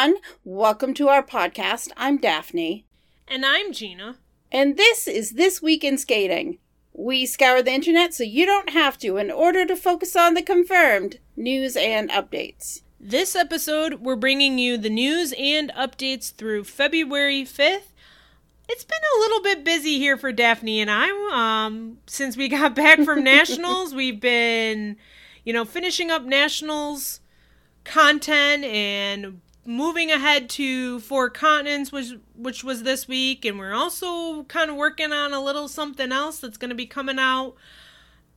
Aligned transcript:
everyone. 0.00 0.22
Welcome 0.44 0.94
to 0.94 1.08
our 1.08 1.22
podcast. 1.22 1.90
I'm 1.94 2.16
Daphne. 2.16 2.86
And 3.28 3.44
I'm 3.44 3.70
Gina. 3.70 4.16
And 4.50 4.78
this 4.78 5.06
is 5.06 5.32
This 5.32 5.60
Week 5.60 5.84
in 5.84 5.98
Skating. 5.98 6.56
We 6.94 7.26
scour 7.26 7.62
the 7.62 7.72
internet 7.72 8.14
so 8.14 8.22
you 8.22 8.46
don't 8.46 8.70
have 8.70 8.96
to 8.98 9.18
in 9.18 9.30
order 9.30 9.66
to 9.66 9.76
focus 9.76 10.16
on 10.16 10.32
the 10.32 10.40
confirmed 10.40 11.18
news 11.36 11.76
and 11.76 12.08
updates. 12.08 12.80
This 12.98 13.36
episode, 13.36 14.00
we're 14.00 14.16
bringing 14.16 14.58
you 14.58 14.78
the 14.78 14.88
news 14.88 15.34
and 15.38 15.70
updates 15.76 16.34
through 16.34 16.64
February 16.64 17.42
5th. 17.42 17.92
It's 18.70 18.84
been 18.84 19.02
a 19.16 19.20
little 19.20 19.42
bit 19.42 19.64
busy 19.64 19.98
here 19.98 20.16
for 20.16 20.32
Daphne 20.32 20.80
and 20.80 20.90
I. 20.90 21.10
Um, 21.30 21.98
since 22.06 22.38
we 22.38 22.48
got 22.58 22.74
back 22.74 23.00
from 23.00 23.22
nationals, 23.24 23.94
we've 23.94 24.20
been, 24.20 24.96
you 25.44 25.52
know, 25.52 25.66
finishing 25.66 26.10
up 26.10 26.24
nationals 26.24 27.20
content 27.84 28.64
and 28.64 29.40
moving 29.70 30.10
ahead 30.10 30.50
to 30.50 30.98
four 31.00 31.30
continents 31.30 31.92
which 31.92 32.12
which 32.34 32.64
was 32.64 32.82
this 32.82 33.06
week 33.06 33.44
and 33.44 33.58
we're 33.58 33.72
also 33.72 34.42
kind 34.44 34.68
of 34.68 34.76
working 34.76 35.12
on 35.12 35.32
a 35.32 35.40
little 35.40 35.68
something 35.68 36.10
else 36.10 36.40
that's 36.40 36.56
going 36.56 36.70
to 36.70 36.74
be 36.74 36.86
coming 36.86 37.18
out 37.18 37.54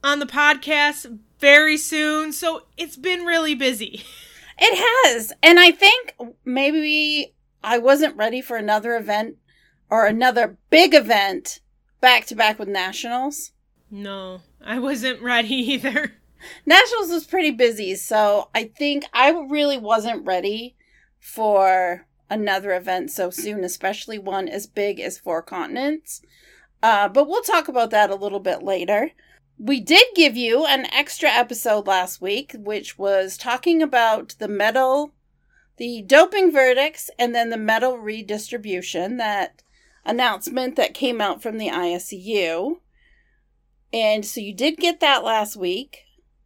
on 0.03 0.19
the 0.19 0.25
podcast 0.25 1.19
very 1.39 1.77
soon. 1.77 2.31
So 2.31 2.63
it's 2.77 2.97
been 2.97 3.25
really 3.25 3.55
busy. 3.55 4.03
It 4.59 4.77
has 4.77 5.33
and 5.41 5.59
i 5.59 5.71
think 5.71 6.13
maybe 6.45 7.33
i 7.63 7.79
wasn't 7.79 8.15
ready 8.15 8.39
for 8.39 8.55
another 8.55 8.95
event 8.95 9.37
or 9.89 10.05
another 10.05 10.57
big 10.69 10.93
event 10.93 11.59
back 11.99 12.27
to 12.27 12.35
back 12.35 12.59
with 12.59 12.67
nationals. 12.67 13.51
No 13.89 14.41
i 14.63 14.77
wasn't 14.77 15.23
ready 15.23 15.55
either. 15.55 16.13
Nationals 16.67 17.09
was 17.09 17.25
pretty 17.25 17.49
busy, 17.49 17.95
so 17.95 18.49
I 18.53 18.65
think 18.65 19.05
I 19.11 19.31
really 19.31 19.79
wasn't 19.79 20.23
ready 20.23 20.75
for 21.23 22.05
another 22.29 22.73
event 22.73 23.09
so 23.09 23.29
soon, 23.29 23.63
especially 23.63 24.19
one 24.19 24.49
as 24.49 24.67
big 24.67 24.99
as 24.99 25.17
Four 25.17 25.41
Continents. 25.41 26.21
Uh, 26.83 27.07
but 27.07 27.29
we'll 27.29 27.41
talk 27.41 27.69
about 27.69 27.91
that 27.91 28.09
a 28.09 28.15
little 28.15 28.41
bit 28.41 28.61
later. 28.61 29.11
We 29.57 29.79
did 29.79 30.05
give 30.15 30.35
you 30.35 30.65
an 30.65 30.85
extra 30.87 31.29
episode 31.29 31.87
last 31.87 32.19
week, 32.19 32.53
which 32.57 32.97
was 32.97 33.37
talking 33.37 33.81
about 33.81 34.35
the 34.37 34.49
medal, 34.49 35.13
the 35.77 36.01
doping 36.01 36.51
verdicts, 36.51 37.09
and 37.17 37.33
then 37.33 37.51
the 37.51 37.57
medal 37.57 37.97
redistribution, 37.97 39.15
that 39.15 39.63
announcement 40.03 40.75
that 40.75 40.93
came 40.93 41.21
out 41.21 41.41
from 41.41 41.57
the 41.57 41.69
ISU. 41.69 42.79
And 43.93 44.25
so 44.25 44.41
you 44.41 44.53
did 44.53 44.75
get 44.75 44.99
that 44.99 45.23
last 45.23 45.55
week 45.55 45.99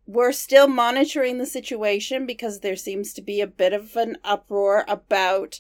we're 0.08 0.32
still 0.32 0.68
monitoring 0.68 1.38
the 1.38 1.46
situation 1.46 2.26
because 2.26 2.62
there 2.62 2.78
seems 2.78 3.14
to 3.14 3.22
be 3.22 3.42
a 3.42 3.48
bit 3.48 3.74
of 3.74 3.96
an 3.98 4.18
uproar 4.24 4.86
about 4.88 5.60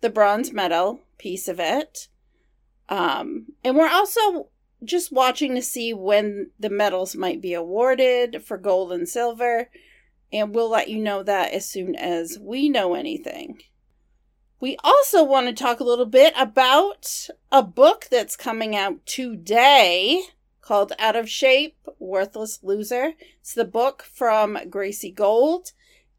the 0.00 0.08
bronze 0.08 0.52
medal 0.52 1.00
piece 1.18 1.48
of 1.48 1.60
it. 1.60 2.08
Um, 2.88 3.46
and 3.62 3.76
we're 3.76 3.90
also 3.90 4.48
just 4.82 5.12
watching 5.12 5.54
to 5.54 5.62
see 5.62 5.92
when 5.92 6.50
the 6.58 6.70
medals 6.70 7.14
might 7.14 7.42
be 7.42 7.52
awarded 7.52 8.42
for 8.42 8.56
gold 8.56 8.90
and 8.90 9.08
silver. 9.08 9.70
And 10.32 10.54
we'll 10.54 10.70
let 10.70 10.88
you 10.88 10.98
know 10.98 11.22
that 11.22 11.52
as 11.52 11.68
soon 11.68 11.94
as 11.94 12.38
we 12.40 12.70
know 12.70 12.94
anything. 12.94 13.60
We 14.60 14.78
also 14.82 15.22
want 15.22 15.46
to 15.46 15.52
talk 15.52 15.80
a 15.80 15.84
little 15.84 16.06
bit 16.06 16.32
about 16.38 17.28
a 17.52 17.62
book 17.62 18.08
that's 18.10 18.34
coming 18.34 18.74
out 18.74 19.04
today 19.04 20.22
called 20.64 20.92
Out 20.98 21.14
of 21.14 21.28
Shape 21.28 21.76
Worthless 21.98 22.60
Loser. 22.62 23.12
It's 23.40 23.52
the 23.52 23.66
book 23.66 24.02
from 24.02 24.58
Gracie 24.70 25.10
Gold. 25.10 25.72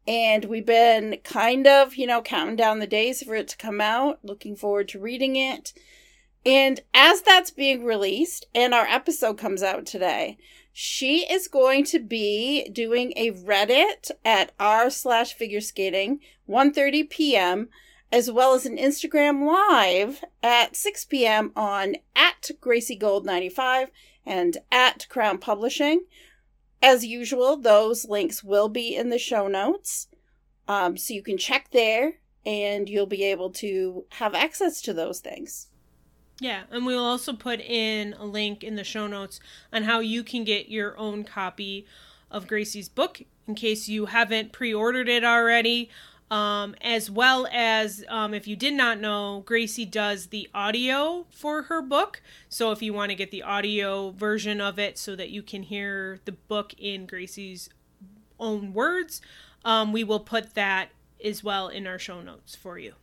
And 0.06 0.44
we've 0.44 0.64
been 0.64 1.18
kind 1.24 1.66
of, 1.66 1.96
you 1.96 2.06
know, 2.06 2.22
counting 2.22 2.54
down 2.54 2.78
the 2.78 2.86
days 2.86 3.24
for 3.24 3.34
it 3.34 3.48
to 3.48 3.56
come 3.56 3.80
out, 3.80 4.20
looking 4.22 4.54
forward 4.54 4.86
to 4.88 5.00
reading 5.00 5.34
it. 5.34 5.72
And 6.44 6.80
as 6.94 7.22
that's 7.22 7.50
being 7.50 7.84
released, 7.84 8.46
and 8.54 8.72
our 8.72 8.86
episode 8.86 9.36
comes 9.36 9.64
out 9.64 9.84
today, 9.84 10.38
she 10.72 11.26
is 11.28 11.48
going 11.48 11.84
to 11.86 11.98
be 11.98 12.68
doing 12.68 13.14
a 13.16 13.32
Reddit 13.32 14.12
at 14.24 14.52
r 14.60 14.90
slash 14.90 15.34
figure 15.34 15.60
skating 15.60 16.20
1.30 16.48 17.10
p.m 17.10 17.68
as 18.12 18.30
well 18.30 18.54
as 18.54 18.64
an 18.66 18.76
Instagram 18.76 19.44
live 19.46 20.24
at 20.42 20.76
6 20.76 21.04
p.m. 21.06 21.50
on 21.56 21.96
at 22.14 22.50
Gracie 22.60 22.94
Gold 22.94 23.26
95 23.26 23.90
and 24.26 24.58
at 24.70 25.08
Crown 25.08 25.38
Publishing. 25.38 26.04
As 26.82 27.06
usual, 27.06 27.56
those 27.56 28.04
links 28.04 28.44
will 28.44 28.68
be 28.68 28.94
in 28.94 29.08
the 29.08 29.18
show 29.18 29.48
notes. 29.48 30.08
Um, 30.68 30.96
so 30.96 31.14
you 31.14 31.22
can 31.22 31.38
check 31.38 31.70
there 31.70 32.14
and 32.44 32.88
you'll 32.88 33.06
be 33.06 33.24
able 33.24 33.50
to 33.50 34.04
have 34.12 34.34
access 34.34 34.82
to 34.82 34.92
those 34.92 35.20
things. 35.20 35.68
Yeah, 36.38 36.64
and 36.70 36.84
we'll 36.84 37.04
also 37.04 37.32
put 37.32 37.60
in 37.60 38.14
a 38.14 38.26
link 38.26 38.62
in 38.62 38.76
the 38.76 38.84
show 38.84 39.06
notes 39.06 39.40
on 39.72 39.84
how 39.84 40.00
you 40.00 40.22
can 40.22 40.44
get 40.44 40.68
your 40.68 40.96
own 40.98 41.24
copy 41.24 41.86
of 42.30 42.46
Gracie's 42.46 42.88
book 42.88 43.22
in 43.46 43.54
case 43.54 43.88
you 43.88 44.06
haven't 44.06 44.52
pre 44.52 44.74
ordered 44.74 45.08
it 45.08 45.24
already. 45.24 45.88
Um, 46.28 46.74
as 46.80 47.08
well 47.08 47.46
as 47.52 48.04
um, 48.08 48.34
if 48.34 48.48
you 48.48 48.56
did 48.56 48.74
not 48.74 48.98
know, 48.98 49.44
Gracie 49.46 49.84
does 49.84 50.28
the 50.28 50.48
audio 50.52 51.26
for 51.30 51.62
her 51.62 51.80
book. 51.80 52.20
So 52.48 52.72
if 52.72 52.82
you 52.82 52.92
want 52.92 53.10
to 53.10 53.14
get 53.14 53.30
the 53.30 53.44
audio 53.44 54.10
version 54.10 54.60
of 54.60 54.78
it 54.78 54.98
so 54.98 55.14
that 55.14 55.30
you 55.30 55.42
can 55.42 55.62
hear 55.62 56.18
the 56.24 56.32
book 56.32 56.74
in 56.78 57.06
Gracie's 57.06 57.70
own 58.40 58.72
words, 58.72 59.20
um, 59.64 59.92
we 59.92 60.02
will 60.02 60.18
put 60.18 60.54
that 60.54 60.88
as 61.24 61.44
well 61.44 61.68
in 61.68 61.86
our 61.86 61.98
show 61.98 62.20
notes 62.20 62.56
for 62.56 62.76
you. 62.76 62.94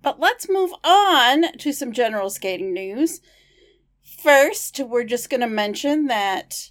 But 0.00 0.18
let's 0.18 0.48
move 0.48 0.72
on 0.82 1.58
to 1.58 1.72
some 1.72 1.92
general 1.92 2.30
skating 2.30 2.72
news. 2.72 3.20
First, 4.02 4.80
we're 4.80 5.04
just 5.04 5.28
going 5.28 5.40
to 5.40 5.46
mention 5.46 6.06
that 6.06 6.70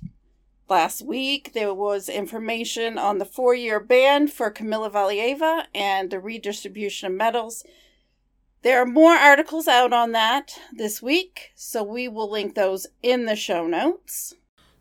Last 0.67 1.03
week, 1.03 1.53
there 1.53 1.73
was 1.73 2.09
information 2.09 2.97
on 2.97 3.19
the 3.19 3.25
four 3.25 3.53
year 3.53 3.79
ban 3.79 4.27
for 4.27 4.51
Kamila 4.51 4.91
Valieva 4.91 5.65
and 5.75 6.09
the 6.09 6.19
redistribution 6.19 7.11
of 7.11 7.17
medals. 7.17 7.63
There 8.63 8.81
are 8.81 8.85
more 8.87 9.13
articles 9.13 9.67
out 9.67 9.93
on 9.93 10.11
that 10.13 10.59
this 10.73 11.03
week, 11.03 11.51
so 11.53 11.83
we 11.83 12.07
will 12.07 12.31
link 12.31 12.55
those 12.55 12.87
in 13.03 13.25
the 13.25 13.35
show 13.35 13.67
notes. 13.67 14.33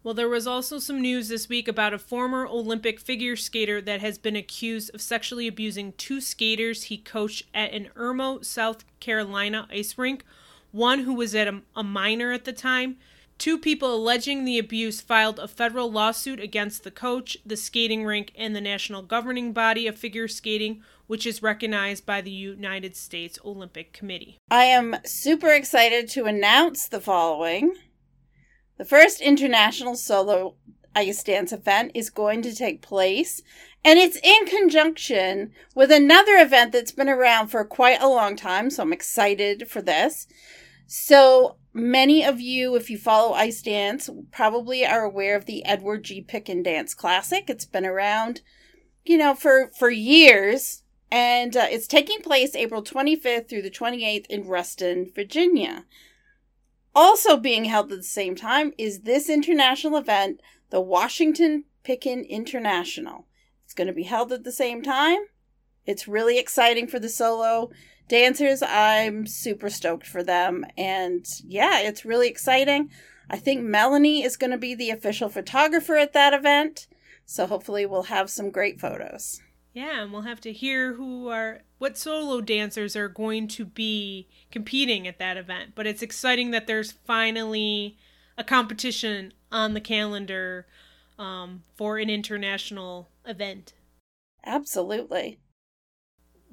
Well, 0.02 0.14
there 0.14 0.28
was 0.28 0.46
also 0.46 0.78
some 0.78 1.02
news 1.02 1.28
this 1.28 1.50
week 1.50 1.68
about 1.68 1.92
a 1.92 1.98
former 1.98 2.46
Olympic 2.46 2.98
figure 2.98 3.36
skater 3.36 3.82
that 3.82 4.00
has 4.00 4.16
been 4.16 4.36
accused 4.36 4.94
of 4.94 5.02
sexually 5.02 5.46
abusing 5.46 5.92
two 5.92 6.22
skaters 6.22 6.84
he 6.84 6.96
coached 6.96 7.44
at 7.52 7.72
an 7.72 7.90
Irmo, 7.94 8.42
South 8.42 8.84
Carolina 9.00 9.68
ice 9.70 9.98
rink, 9.98 10.24
one 10.72 11.00
who 11.00 11.12
was 11.12 11.34
at 11.34 11.48
a, 11.48 11.60
a 11.76 11.82
minor 11.82 12.32
at 12.32 12.46
the 12.46 12.54
time. 12.54 12.96
Two 13.36 13.58
people 13.58 13.94
alleging 13.94 14.44
the 14.44 14.58
abuse 14.58 15.00
filed 15.00 15.38
a 15.38 15.48
federal 15.48 15.90
lawsuit 15.90 16.40
against 16.40 16.84
the 16.84 16.90
coach, 16.90 17.36
the 17.44 17.56
skating 17.56 18.04
rink, 18.04 18.32
and 18.36 18.54
the 18.54 18.60
national 18.60 19.02
governing 19.02 19.52
body 19.52 19.86
of 19.86 19.98
figure 19.98 20.28
skating, 20.28 20.82
which 21.06 21.26
is 21.26 21.42
recognized 21.42 22.06
by 22.06 22.20
the 22.20 22.30
United 22.30 22.96
States 22.96 23.38
Olympic 23.44 23.92
Committee. 23.92 24.38
I 24.50 24.64
am 24.64 24.96
super 25.04 25.50
excited 25.50 26.08
to 26.10 26.24
announce 26.24 26.88
the 26.88 27.00
following. 27.00 27.74
The 28.78 28.84
first 28.84 29.20
international 29.20 29.96
solo 29.96 30.54
ice 30.94 31.22
dance 31.22 31.52
event 31.52 31.90
is 31.94 32.10
going 32.10 32.40
to 32.42 32.54
take 32.54 32.82
place, 32.82 33.42
and 33.84 33.98
it's 33.98 34.16
in 34.22 34.46
conjunction 34.46 35.52
with 35.74 35.90
another 35.90 36.36
event 36.36 36.72
that's 36.72 36.92
been 36.92 37.08
around 37.08 37.48
for 37.48 37.64
quite 37.64 38.00
a 38.00 38.08
long 38.08 38.36
time, 38.36 38.70
so 38.70 38.84
I'm 38.84 38.92
excited 38.92 39.68
for 39.68 39.82
this. 39.82 40.26
So, 40.86 41.56
many 41.72 42.24
of 42.24 42.40
you, 42.40 42.76
if 42.76 42.90
you 42.90 42.98
follow 42.98 43.32
ice 43.32 43.62
dance, 43.62 44.08
probably 44.30 44.86
are 44.86 45.02
aware 45.02 45.36
of 45.36 45.46
the 45.46 45.64
Edward 45.64 46.04
G. 46.04 46.22
Picken 46.22 46.62
Dance 46.62 46.94
Classic. 46.94 47.48
It's 47.48 47.64
been 47.64 47.86
around, 47.86 48.42
you 49.04 49.18
know, 49.18 49.34
for, 49.34 49.70
for 49.78 49.90
years. 49.90 50.82
And 51.10 51.56
uh, 51.56 51.66
it's 51.70 51.86
taking 51.86 52.20
place 52.20 52.54
April 52.54 52.82
25th 52.82 53.48
through 53.48 53.62
the 53.62 53.70
28th 53.70 54.26
in 54.26 54.48
Reston, 54.48 55.10
Virginia. 55.14 55.84
Also 56.94 57.36
being 57.36 57.64
held 57.64 57.92
at 57.92 57.98
the 57.98 58.04
same 58.04 58.36
time 58.36 58.72
is 58.78 59.00
this 59.00 59.28
international 59.28 59.96
event, 59.96 60.40
the 60.70 60.80
Washington 60.80 61.64
Picken 61.84 62.28
International. 62.28 63.26
It's 63.64 63.74
going 63.74 63.86
to 63.86 63.92
be 63.92 64.04
held 64.04 64.32
at 64.32 64.44
the 64.44 64.52
same 64.52 64.82
time. 64.82 65.18
It's 65.86 66.08
really 66.08 66.38
exciting 66.38 66.86
for 66.86 66.98
the 66.98 67.08
solo 67.08 67.70
dancers, 68.08 68.62
I'm 68.62 69.26
super 69.26 69.70
stoked 69.70 70.06
for 70.06 70.22
them. 70.22 70.64
And 70.76 71.26
yeah, 71.44 71.80
it's 71.80 72.04
really 72.04 72.28
exciting. 72.28 72.90
I 73.30 73.38
think 73.38 73.62
Melanie 73.62 74.22
is 74.22 74.36
going 74.36 74.50
to 74.50 74.58
be 74.58 74.74
the 74.74 74.90
official 74.90 75.28
photographer 75.28 75.96
at 75.96 76.12
that 76.12 76.34
event. 76.34 76.86
So 77.24 77.46
hopefully 77.46 77.86
we'll 77.86 78.04
have 78.04 78.28
some 78.30 78.50
great 78.50 78.80
photos. 78.80 79.40
Yeah, 79.72 80.02
and 80.02 80.12
we'll 80.12 80.22
have 80.22 80.40
to 80.42 80.52
hear 80.52 80.94
who 80.94 81.28
are 81.28 81.62
what 81.78 81.98
solo 81.98 82.40
dancers 82.40 82.94
are 82.94 83.08
going 83.08 83.48
to 83.48 83.64
be 83.64 84.28
competing 84.52 85.08
at 85.08 85.18
that 85.18 85.36
event. 85.36 85.72
But 85.74 85.86
it's 85.86 86.02
exciting 86.02 86.52
that 86.52 86.66
there's 86.66 86.92
finally 86.92 87.96
a 88.38 88.44
competition 88.44 89.32
on 89.50 89.74
the 89.74 89.80
calendar 89.80 90.66
um, 91.18 91.64
for 91.74 91.98
an 91.98 92.08
international 92.08 93.08
event. 93.26 93.72
Absolutely. 94.44 95.38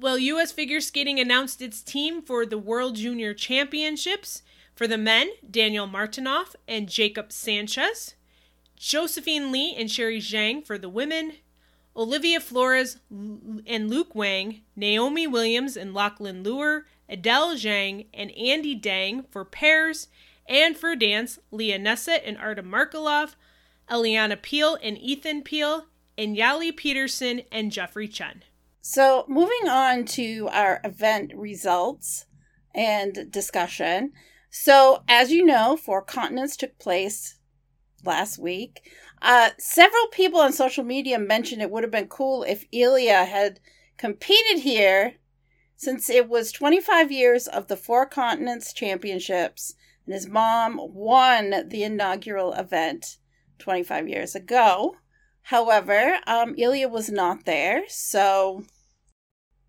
Well, 0.02 0.18
U.S. 0.18 0.50
Figure 0.50 0.80
Skating 0.80 1.20
announced 1.20 1.62
its 1.62 1.80
team 1.80 2.22
for 2.22 2.44
the 2.44 2.58
World 2.58 2.96
Junior 2.96 3.34
Championships. 3.34 4.42
For 4.74 4.88
the 4.88 4.98
men, 4.98 5.28
Daniel 5.48 5.86
Martynov 5.86 6.56
and 6.66 6.88
Jacob 6.88 7.30
Sanchez. 7.30 8.16
Josephine 8.74 9.52
Lee 9.52 9.76
and 9.78 9.88
Sherry 9.88 10.18
Zhang 10.18 10.66
for 10.66 10.76
the 10.76 10.88
women. 10.88 11.34
Olivia 11.94 12.40
Flores 12.40 12.96
and 13.12 13.88
Luke 13.88 14.12
Wang, 14.12 14.62
Naomi 14.74 15.28
Williams 15.28 15.76
and 15.76 15.94
Lachlan 15.94 16.42
Lewer, 16.42 16.86
Adele 17.08 17.54
Zhang 17.54 18.06
and 18.12 18.32
Andy 18.32 18.74
Dang 18.74 19.22
for 19.30 19.44
pairs, 19.44 20.08
and 20.48 20.76
for 20.76 20.96
dance, 20.96 21.38
Leah 21.52 21.78
Nessett 21.78 22.22
and 22.26 22.36
Artem 22.38 22.68
Markelov, 22.68 23.36
Eliana 23.88 24.42
Peel 24.42 24.76
and 24.82 24.98
Ethan 24.98 25.42
Peel, 25.42 25.86
and 26.18 26.36
Yali 26.36 26.76
Peterson 26.76 27.42
and 27.52 27.70
Jeffrey 27.70 28.08
Chen. 28.08 28.42
So, 28.84 29.24
moving 29.28 29.68
on 29.68 30.06
to 30.06 30.48
our 30.50 30.80
event 30.82 31.32
results 31.36 32.26
and 32.74 33.30
discussion. 33.30 34.10
So, 34.50 35.04
as 35.06 35.30
you 35.30 35.46
know, 35.46 35.76
Four 35.76 36.02
Continents 36.02 36.56
took 36.56 36.80
place 36.80 37.38
last 38.04 38.40
week. 38.40 38.82
Uh, 39.22 39.50
several 39.56 40.08
people 40.08 40.40
on 40.40 40.52
social 40.52 40.82
media 40.82 41.16
mentioned 41.20 41.62
it 41.62 41.70
would 41.70 41.84
have 41.84 41.92
been 41.92 42.08
cool 42.08 42.42
if 42.42 42.64
Ilya 42.72 43.24
had 43.26 43.60
competed 43.98 44.64
here 44.64 45.14
since 45.76 46.10
it 46.10 46.28
was 46.28 46.50
25 46.50 47.12
years 47.12 47.46
of 47.46 47.68
the 47.68 47.76
Four 47.76 48.04
Continents 48.06 48.72
Championships 48.72 49.74
and 50.06 50.12
his 50.12 50.26
mom 50.26 50.80
won 50.80 51.68
the 51.68 51.84
inaugural 51.84 52.52
event 52.54 53.18
25 53.60 54.08
years 54.08 54.34
ago. 54.34 54.96
However, 55.42 56.18
um, 56.26 56.54
Ilya 56.58 56.88
was 56.88 57.10
not 57.10 57.44
there, 57.44 57.82
so 57.88 58.64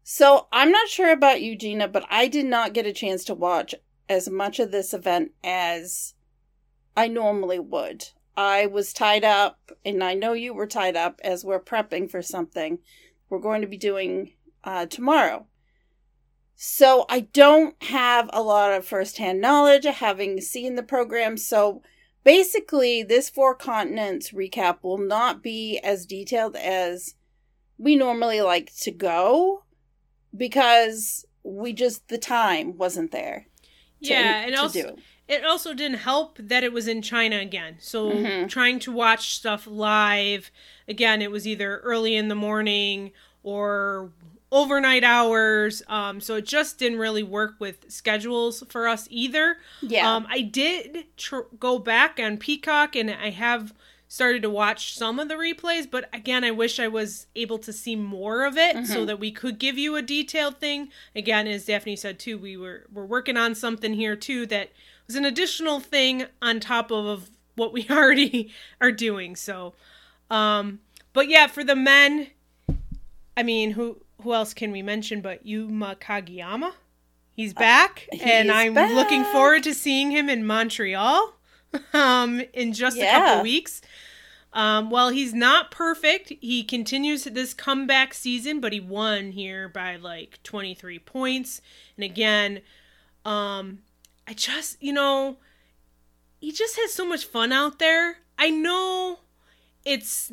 so 0.04 0.48
I'm 0.52 0.72
not 0.72 0.90
sure 0.90 1.12
about 1.12 1.40
Gina, 1.40 1.88
but 1.88 2.06
I 2.10 2.28
did 2.28 2.46
not 2.46 2.74
get 2.74 2.86
a 2.86 2.94
chance 2.94 3.24
to 3.26 3.34
watch 3.34 3.74
as 4.10 4.30
much 4.30 4.60
of 4.60 4.72
this 4.72 4.94
event 4.94 5.32
as 5.44 6.14
I 6.96 7.08
normally 7.08 7.60
would. 7.60 8.10
I 8.36 8.66
was 8.66 8.94
tied 8.94 9.24
up, 9.24 9.72
and 9.86 10.04
I 10.04 10.14
know 10.14 10.34
you 10.34 10.54
were 10.54 10.68
tied 10.68 10.98
up 10.98 11.22
as 11.24 11.46
we're 11.46 11.60
prepping 11.60 12.10
for 12.10 12.22
something 12.22 12.80
we're 13.30 13.40
going 13.40 13.62
to 13.62 13.68
be 13.68 13.78
doing 13.78 14.34
uh, 14.64 14.86
tomorrow. 14.88 15.48
So 16.56 17.06
I 17.10 17.22
don't 17.22 17.82
have 17.84 18.30
a 18.32 18.42
lot 18.42 18.72
of 18.72 18.86
firsthand 18.86 19.42
knowledge, 19.42 19.86
having 19.86 20.42
seen 20.42 20.76
the 20.76 20.84
program. 20.84 21.38
So 21.38 21.82
basically, 22.24 23.04
this 23.04 23.30
four 23.30 23.56
continents 23.56 24.32
recap 24.32 24.80
will 24.82 24.98
not 24.98 25.42
be 25.42 25.80
as 25.80 26.06
detailed 26.06 26.56
as 26.56 27.16
we 27.78 27.96
normally 27.96 28.42
like 28.42 28.74
to 28.82 28.92
go 28.92 29.63
because 30.36 31.26
we 31.44 31.74
just 31.74 32.08
the 32.08 32.18
time 32.18 32.78
wasn't 32.78 33.12
there. 33.12 33.48
To, 34.04 34.10
yeah, 34.10 34.46
and 34.46 34.56
also 34.56 34.96
it 35.28 35.46
also 35.46 35.74
didn't 35.74 36.00
help 36.00 36.38
that 36.38 36.64
it 36.64 36.74
was 36.74 36.88
in 36.88 37.02
China 37.02 37.38
again. 37.38 37.78
So 37.80 38.12
mm-hmm. 38.12 38.48
trying 38.48 38.80
to 38.80 38.92
watch 38.92 39.36
stuff 39.36 39.66
live 39.66 40.52
again, 40.88 41.22
it 41.22 41.32
was 41.32 41.48
either 41.48 41.80
early 41.80 42.16
in 42.16 42.28
the 42.28 42.36
morning 42.36 43.12
or 43.42 44.12
overnight 44.52 45.04
hours. 45.04 45.82
Um, 45.88 46.22
so 46.22 46.36
it 46.36 46.46
just 46.46 46.78
didn't 46.78 47.00
really 47.00 47.24
work 47.24 47.56
with 47.60 47.92
schedules 47.92 48.64
for 48.70 48.88
us 48.88 49.08
either. 49.10 49.58
Yeah. 49.82 50.14
Um, 50.14 50.28
I 50.30 50.42
did 50.42 51.06
tr- 51.18 51.50
go 51.60 51.80
back 51.80 52.20
on 52.22 52.38
Peacock 52.38 52.96
and 52.96 53.10
I 53.10 53.32
have 53.32 53.74
started 54.14 54.44
to 54.44 54.50
watch 54.50 54.96
some 54.96 55.18
of 55.18 55.28
the 55.28 55.34
replays, 55.34 55.90
but 55.90 56.08
again, 56.14 56.44
I 56.44 56.52
wish 56.52 56.80
I 56.80 56.88
was 56.88 57.26
able 57.36 57.58
to 57.58 57.74
see 57.74 57.96
more 57.96 58.46
of 58.46 58.60
it 58.60 58.76
mm-hmm. 58.76 58.86
so 58.86 59.06
that 59.06 59.20
we 59.20 59.32
could 59.32 59.58
give 59.58 59.76
you 59.76 59.96
a 59.96 60.04
detailed 60.04 60.60
thing. 60.60 60.90
Again, 61.16 61.48
as 61.48 61.66
Daphne 61.66 61.96
said 61.96 62.20
too, 62.20 62.38
we 62.38 62.56
were 62.56 62.86
we're 62.94 63.08
working 63.08 63.38
on 63.38 63.56
something 63.56 63.96
here 63.96 64.16
too 64.16 64.46
that 64.46 64.70
was 65.08 65.16
an 65.16 65.26
additional 65.26 65.80
thing 65.80 66.28
on 66.44 66.60
top 66.60 66.92
of 66.92 67.32
what 67.56 67.74
we 67.74 67.88
already 67.90 68.52
are 68.80 68.92
doing. 68.92 69.36
So, 69.36 69.74
um, 70.30 70.82
but 71.14 71.28
yeah, 71.28 71.48
for 71.48 71.64
the 71.64 71.76
men, 71.76 72.28
I 73.36 73.42
mean, 73.42 73.72
who 73.72 73.98
who 74.22 74.36
else 74.36 74.54
can 74.54 74.72
we 74.72 74.84
mention 74.84 75.22
but 75.22 75.44
Yuma 75.44 75.96
Kagiyama? 76.00 76.74
He's 77.36 77.54
uh, 77.54 77.60
back, 77.60 78.08
uh, 78.14 78.18
and 78.22 78.52
I'm 78.52 78.76
back. 78.76 78.94
looking 78.94 79.24
forward 79.24 79.64
to 79.64 79.74
seeing 79.74 80.12
him 80.12 80.30
in 80.30 80.46
Montreal 80.46 81.33
um, 81.94 82.42
in 82.54 82.74
just 82.74 82.98
yeah. 82.98 83.18
a 83.18 83.28
couple 83.28 83.44
weeks. 83.44 83.82
Um, 84.54 84.92
while 84.92 85.10
he's 85.10 85.34
not 85.34 85.72
perfect, 85.72 86.32
he 86.40 86.64
continues 86.64 87.24
this 87.24 87.56
comeback 87.56 88.14
season, 88.14 88.60
but 88.60 88.72
he 88.72 88.80
won 88.80 89.32
here 89.32 89.68
by 89.68 89.96
like 89.96 90.42
23 90.44 91.00
points. 91.00 91.60
And 91.98 92.04
again, 92.04 92.62
um, 93.26 93.80
I 94.28 94.34
just, 94.34 94.82
you 94.82 94.94
know, 94.94 95.38
he 96.40 96.52
just 96.52 96.76
has 96.78 96.94
so 96.94 97.08
much 97.08 97.26
fun 97.26 97.52
out 97.52 97.80
there. 97.80 98.18
I 98.38 98.50
know 98.50 99.20
it's 99.86 100.32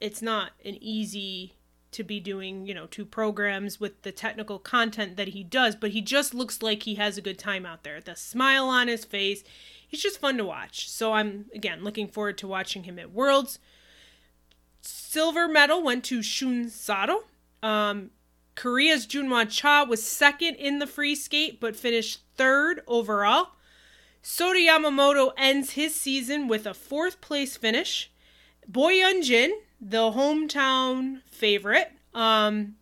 it's 0.00 0.22
not 0.22 0.52
an 0.64 0.76
easy 0.80 1.54
to 1.90 2.04
be 2.04 2.20
doing, 2.20 2.66
you 2.66 2.74
know, 2.74 2.86
two 2.86 3.04
programs 3.04 3.80
with 3.80 4.02
the 4.02 4.12
technical 4.12 4.58
content 4.58 5.16
that 5.16 5.28
he 5.28 5.42
does, 5.42 5.74
but 5.74 5.90
he 5.90 6.00
just 6.00 6.34
looks 6.34 6.62
like 6.62 6.82
he 6.82 6.96
has 6.96 7.16
a 7.16 7.22
good 7.22 7.38
time 7.38 7.64
out 7.64 7.82
there. 7.82 8.00
The 8.00 8.14
smile 8.14 8.66
on 8.66 8.88
his 8.88 9.04
face 9.04 9.42
he's 9.88 10.02
just 10.02 10.20
fun 10.20 10.36
to 10.36 10.44
watch. 10.44 10.88
So 10.88 11.14
I'm 11.14 11.46
again 11.52 11.82
looking 11.82 12.06
forward 12.06 12.38
to 12.38 12.46
watching 12.46 12.84
him 12.84 12.98
at 12.98 13.10
Worlds. 13.10 13.58
Silver 14.80 15.48
medal 15.48 15.82
went 15.82 16.04
to 16.04 16.22
Shun 16.22 16.68
Sato. 16.68 17.24
Um, 17.62 18.10
Korea's 18.54 19.06
Junhwan 19.06 19.50
Cha 19.50 19.84
was 19.84 20.02
second 20.02 20.54
in 20.56 20.78
the 20.78 20.86
free 20.86 21.14
skate, 21.14 21.60
but 21.60 21.76
finished 21.76 22.20
third 22.36 22.82
overall. 22.86 23.50
Sota 24.22 24.66
Yamamoto 24.66 25.32
ends 25.36 25.72
his 25.72 25.94
season 25.94 26.48
with 26.48 26.66
a 26.66 26.74
fourth 26.74 27.20
place 27.20 27.56
finish. 27.56 28.10
Boyang 28.70 29.22
Jin, 29.22 29.52
the 29.80 30.10
hometown 30.10 31.22
favorite, 31.26 31.92
um, 32.14 32.76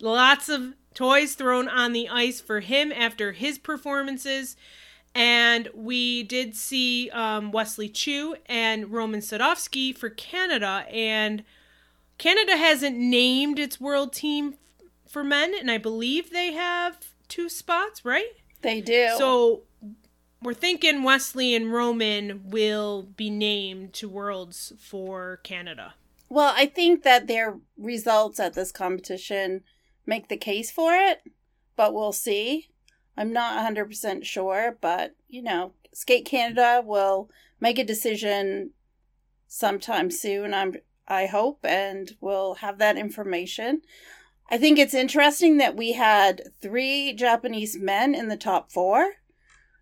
lots 0.00 0.48
of 0.48 0.74
toys 0.94 1.34
thrown 1.34 1.68
on 1.68 1.92
the 1.92 2.08
ice 2.08 2.40
for 2.40 2.60
him 2.60 2.92
after 2.92 3.32
his 3.32 3.58
performances. 3.58 4.56
And 5.14 5.68
we 5.74 6.22
did 6.22 6.54
see 6.54 7.10
um, 7.10 7.50
Wesley 7.52 7.88
Chiu 7.88 8.36
and 8.46 8.92
Roman 8.92 9.20
Sadovsky 9.20 9.96
for 9.96 10.08
Canada. 10.08 10.84
And 10.90 11.42
Canada 12.18 12.56
hasn't 12.56 12.96
named 12.96 13.58
its 13.58 13.80
world 13.80 14.12
team 14.12 14.54
for 15.08 15.24
men, 15.24 15.52
and 15.58 15.70
I 15.70 15.78
believe 15.78 16.30
they 16.30 16.52
have 16.52 16.98
two 17.28 17.48
spots, 17.48 18.04
right? 18.04 18.32
They 18.62 18.80
do. 18.80 19.14
So 19.18 19.62
we're 20.42 20.54
thinking 20.54 21.02
Wesley 21.02 21.54
and 21.54 21.72
Roman 21.72 22.48
will 22.48 23.02
be 23.02 23.30
named 23.30 23.92
to 23.94 24.08
Worlds 24.08 24.72
for 24.78 25.40
Canada. 25.42 25.94
Well, 26.28 26.52
I 26.56 26.66
think 26.66 27.02
that 27.02 27.26
their 27.26 27.58
results 27.76 28.38
at 28.38 28.54
this 28.54 28.70
competition 28.70 29.62
make 30.06 30.28
the 30.28 30.36
case 30.36 30.70
for 30.70 30.94
it, 30.94 31.22
but 31.74 31.92
we'll 31.92 32.12
see. 32.12 32.68
I'm 33.20 33.34
not 33.34 33.70
100% 33.70 34.24
sure, 34.24 34.78
but 34.80 35.14
you 35.28 35.42
know, 35.42 35.72
Skate 35.92 36.24
Canada 36.24 36.82
will 36.82 37.28
make 37.60 37.78
a 37.78 37.84
decision 37.84 38.70
sometime 39.46 40.10
soon. 40.10 40.54
I'm 40.54 40.76
I 41.06 41.26
hope 41.26 41.58
and 41.64 42.12
we'll 42.20 42.54
have 42.54 42.78
that 42.78 42.96
information. 42.96 43.82
I 44.48 44.56
think 44.56 44.78
it's 44.78 44.94
interesting 44.94 45.58
that 45.58 45.76
we 45.76 45.92
had 45.92 46.50
3 46.62 47.12
Japanese 47.12 47.76
men 47.78 48.14
in 48.14 48.28
the 48.28 48.36
top 48.36 48.72
4. 48.72 49.14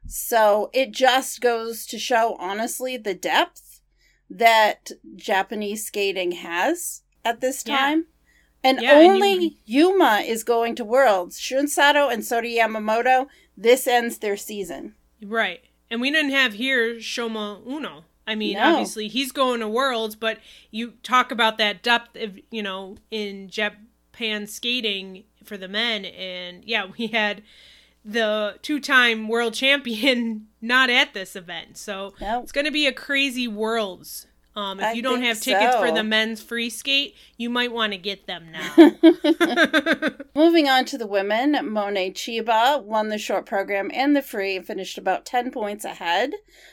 So 0.07 0.71
it 0.73 0.90
just 0.90 1.40
goes 1.40 1.87
to 1.87 1.99
show 1.99 2.35
honestly 2.40 2.97
the 2.97 3.14
depth 3.14 3.83
that 4.30 4.90
Japanese 5.14 5.87
skating 5.87 6.33
has 6.33 7.02
at 7.25 7.40
this 7.40 7.62
time. 7.62 7.99
Yeah. 7.99 8.17
And 8.64 8.80
yeah, 8.80 8.92
only 8.92 9.32
and 9.32 9.42
you... 9.42 9.50
Yuma 9.64 10.22
is 10.26 10.44
going 10.44 10.74
to 10.76 10.84
Worlds. 10.84 11.38
Shun 11.38 11.68
Sato 11.68 12.08
and 12.08 12.22
Sota 12.22 12.52
Yamamoto, 12.52 13.28
this 13.56 13.86
ends 13.86 14.18
their 14.18 14.36
season. 14.36 14.94
Right. 15.22 15.60
And 15.90 16.00
we 16.00 16.10
didn't 16.10 16.32
have 16.32 16.54
here 16.54 16.96
Shoma 16.96 17.66
Uno. 17.66 18.04
I 18.26 18.34
mean, 18.34 18.54
no. 18.54 18.72
obviously 18.72 19.08
he's 19.08 19.32
going 19.32 19.60
to 19.60 19.68
Worlds, 19.68 20.14
but 20.14 20.38
you 20.70 20.94
talk 21.02 21.30
about 21.30 21.56
that 21.58 21.82
depth 21.82 22.14
of, 22.16 22.38
you 22.50 22.62
know, 22.62 22.96
in 23.10 23.48
Japan 23.48 24.46
skating 24.46 25.24
for 25.44 25.56
the 25.56 25.68
men. 25.68 26.04
And 26.04 26.62
yeah, 26.64 26.86
we 26.98 27.06
had 27.06 27.42
the 28.04 28.56
two 28.60 28.80
time 28.80 29.28
world 29.28 29.54
champion 29.54 30.48
not 30.60 30.90
at 30.90 31.14
this 31.14 31.34
event. 31.36 31.78
So 31.78 32.14
nope. 32.20 32.42
it's 32.42 32.52
going 32.52 32.66
to 32.66 32.70
be 32.70 32.86
a 32.86 32.92
crazy 32.92 33.48
Worlds 33.48 34.26
um, 34.58 34.80
if 34.80 34.86
I 34.86 34.92
you 34.92 35.02
don't 35.02 35.22
have 35.22 35.40
tickets 35.40 35.74
so. 35.74 35.80
for 35.80 35.92
the 35.92 36.02
men's 36.02 36.42
free 36.42 36.68
skate, 36.68 37.14
you 37.36 37.48
might 37.48 37.70
want 37.70 37.92
to 37.92 37.98
get 37.98 38.26
them 38.26 38.50
now. 38.50 38.74
Moving 40.34 40.68
on 40.68 40.84
to 40.86 40.98
the 40.98 41.06
women, 41.06 41.52
Mone 41.70 42.12
Chiba 42.12 42.82
won 42.82 43.08
the 43.08 43.18
short 43.18 43.46
program 43.46 43.88
and 43.94 44.16
the 44.16 44.22
free 44.22 44.56
and 44.56 44.66
finished 44.66 44.98
about 44.98 45.24
10 45.24 45.52
points 45.52 45.84
ahead. 45.84 46.32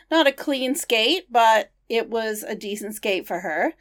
Not 0.09 0.25
a 0.25 0.31
clean 0.31 0.73
skate, 0.73 1.31
but 1.31 1.73
it 1.87 2.09
was 2.09 2.41
a 2.41 2.55
decent 2.55 2.95
skate 2.95 3.27
for 3.27 3.41
her. 3.41 3.73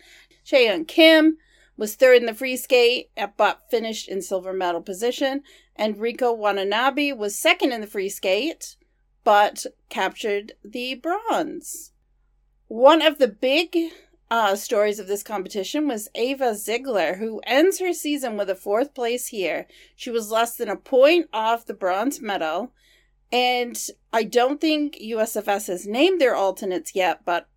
Chaeyoung 0.44 0.87
Kim 0.87 1.38
was 1.78 1.94
third 1.94 2.18
in 2.18 2.26
the 2.26 2.34
free 2.34 2.58
skate, 2.58 3.08
but 3.38 3.62
finished 3.70 4.06
in 4.06 4.20
silver 4.20 4.52
medal 4.52 4.82
position. 4.82 5.40
And 5.76 5.99
Rico 5.99 6.30
Watanabe 6.30 7.12
was 7.12 7.38
second 7.38 7.73
in 7.73 7.80
the 7.80 7.87
free 7.87 8.11
skate, 8.11 8.76
but 9.25 9.64
captured 9.88 10.52
the 10.62 10.94
bronze. 10.94 11.93
One 12.68 13.02
of 13.02 13.18
the 13.18 13.28
big 13.28 13.76
uh, 14.30 14.56
stories 14.56 14.99
of 14.99 15.06
this 15.06 15.23
competition 15.23 15.87
was 15.87 16.09
Ava 16.14 16.54
Ziegler, 16.54 17.14
who 17.14 17.40
ends 17.47 17.78
her 17.78 17.92
season 17.92 18.37
with 18.37 18.50
a 18.50 18.54
fourth 18.54 18.94
place 18.94 19.28
here. 19.28 19.66
She 19.94 20.11
was 20.11 20.30
less 20.30 20.56
than 20.56 20.68
a 20.68 20.76
point 20.76 21.28
off 21.33 21.66
the 21.66 21.75
bronze 21.75 22.21
medal. 22.21 22.73
And 23.30 23.78
I 24.12 24.25
don't 24.25 24.61
think 24.61 24.97
USFS 24.97 25.66
has 25.68 25.87
named 25.87 26.21
their 26.21 26.35
alternates 26.35 26.94
yet, 26.94 27.25
but 27.25 27.49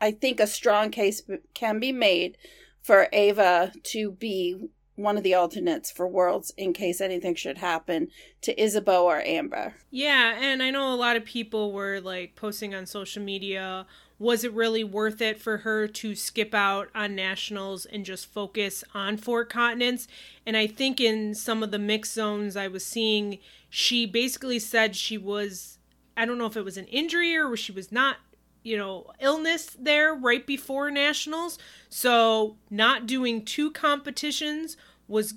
I 0.00 0.12
think 0.12 0.40
a 0.40 0.46
strong 0.46 0.90
case 0.90 1.22
can 1.54 1.78
be 1.78 1.92
made 1.92 2.36
for 2.82 3.08
Ava 3.12 3.72
to 3.84 4.12
be 4.12 4.70
one 4.96 5.16
of 5.16 5.22
the 5.22 5.34
alternates 5.34 5.90
for 5.90 6.06
Worlds 6.06 6.52
in 6.56 6.72
case 6.72 7.00
anything 7.00 7.34
should 7.34 7.58
happen 7.58 8.08
to 8.42 8.62
Isabeau 8.62 9.04
or 9.04 9.20
Amber. 9.20 9.74
Yeah, 9.90 10.36
and 10.40 10.62
I 10.62 10.70
know 10.70 10.92
a 10.92 10.96
lot 10.96 11.16
of 11.16 11.24
people 11.24 11.72
were 11.72 12.00
like 12.00 12.36
posting 12.36 12.74
on 12.74 12.86
social 12.86 13.22
media 13.22 13.86
was 14.20 14.44
it 14.44 14.52
really 14.52 14.84
worth 14.84 15.22
it 15.22 15.40
for 15.40 15.56
her 15.58 15.88
to 15.88 16.14
skip 16.14 16.54
out 16.54 16.90
on 16.94 17.16
nationals 17.16 17.86
and 17.86 18.04
just 18.04 18.26
focus 18.26 18.84
on 18.94 19.16
four 19.16 19.46
continents? 19.46 20.06
And 20.44 20.58
I 20.58 20.66
think 20.66 21.00
in 21.00 21.34
some 21.34 21.62
of 21.62 21.70
the 21.70 21.78
mix 21.78 22.12
zones 22.12 22.54
I 22.54 22.68
was 22.68 22.84
seeing, 22.84 23.38
she 23.70 24.04
basically 24.04 24.58
said 24.58 24.94
she 24.94 25.16
was, 25.16 25.78
I 26.18 26.26
don't 26.26 26.36
know 26.36 26.44
if 26.44 26.56
it 26.56 26.66
was 26.66 26.76
an 26.76 26.84
injury 26.88 27.34
or 27.34 27.56
she 27.56 27.72
was 27.72 27.90
not, 27.90 28.18
you 28.62 28.76
know, 28.76 29.10
illness 29.20 29.74
there 29.80 30.14
right 30.14 30.46
before 30.46 30.90
nationals. 30.90 31.58
So 31.88 32.58
not 32.68 33.06
doing 33.06 33.42
two 33.42 33.70
competitions 33.70 34.76
was 35.08 35.32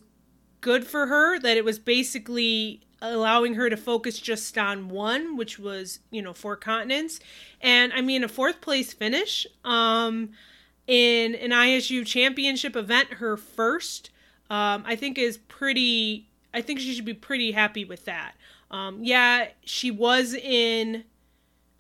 good 0.60 0.86
for 0.86 1.08
her, 1.08 1.40
that 1.40 1.56
it 1.56 1.64
was 1.64 1.80
basically 1.80 2.82
allowing 3.04 3.56
her 3.56 3.70
to 3.70 3.78
focus 3.78 4.18
just 4.18 4.58
on 4.58 4.88
one, 4.90 5.36
which 5.36 5.60
was, 5.60 6.00
you 6.10 6.22
know, 6.22 6.34
four 6.34 6.56
continents. 6.56 7.20
And 7.62 7.92
I 7.94 8.02
mean, 8.02 8.24
a 8.24 8.30
fourth 8.30 8.62
place 8.62 8.94
finish 8.94 9.46
um, 9.66 10.30
in 10.88 11.36
an 11.36 11.52
ISU 11.52 12.06
championship 12.06 12.76
event, 12.76 13.14
her 13.14 13.36
first, 13.36 14.10
um, 14.50 14.84
I 14.88 14.96
think 14.96 15.18
is 15.18 15.38
pretty, 15.38 16.30
I 16.54 16.62
think 16.62 16.80
she 16.80 16.94
should 16.94 17.06
be 17.06 17.14
pretty 17.14 17.52
happy 17.52 17.84
with 17.84 18.06
that. 18.06 18.36
Um, 18.72 19.04
yeah, 19.04 19.50
she 19.66 19.92
was 19.92 20.34
in 20.34 21.04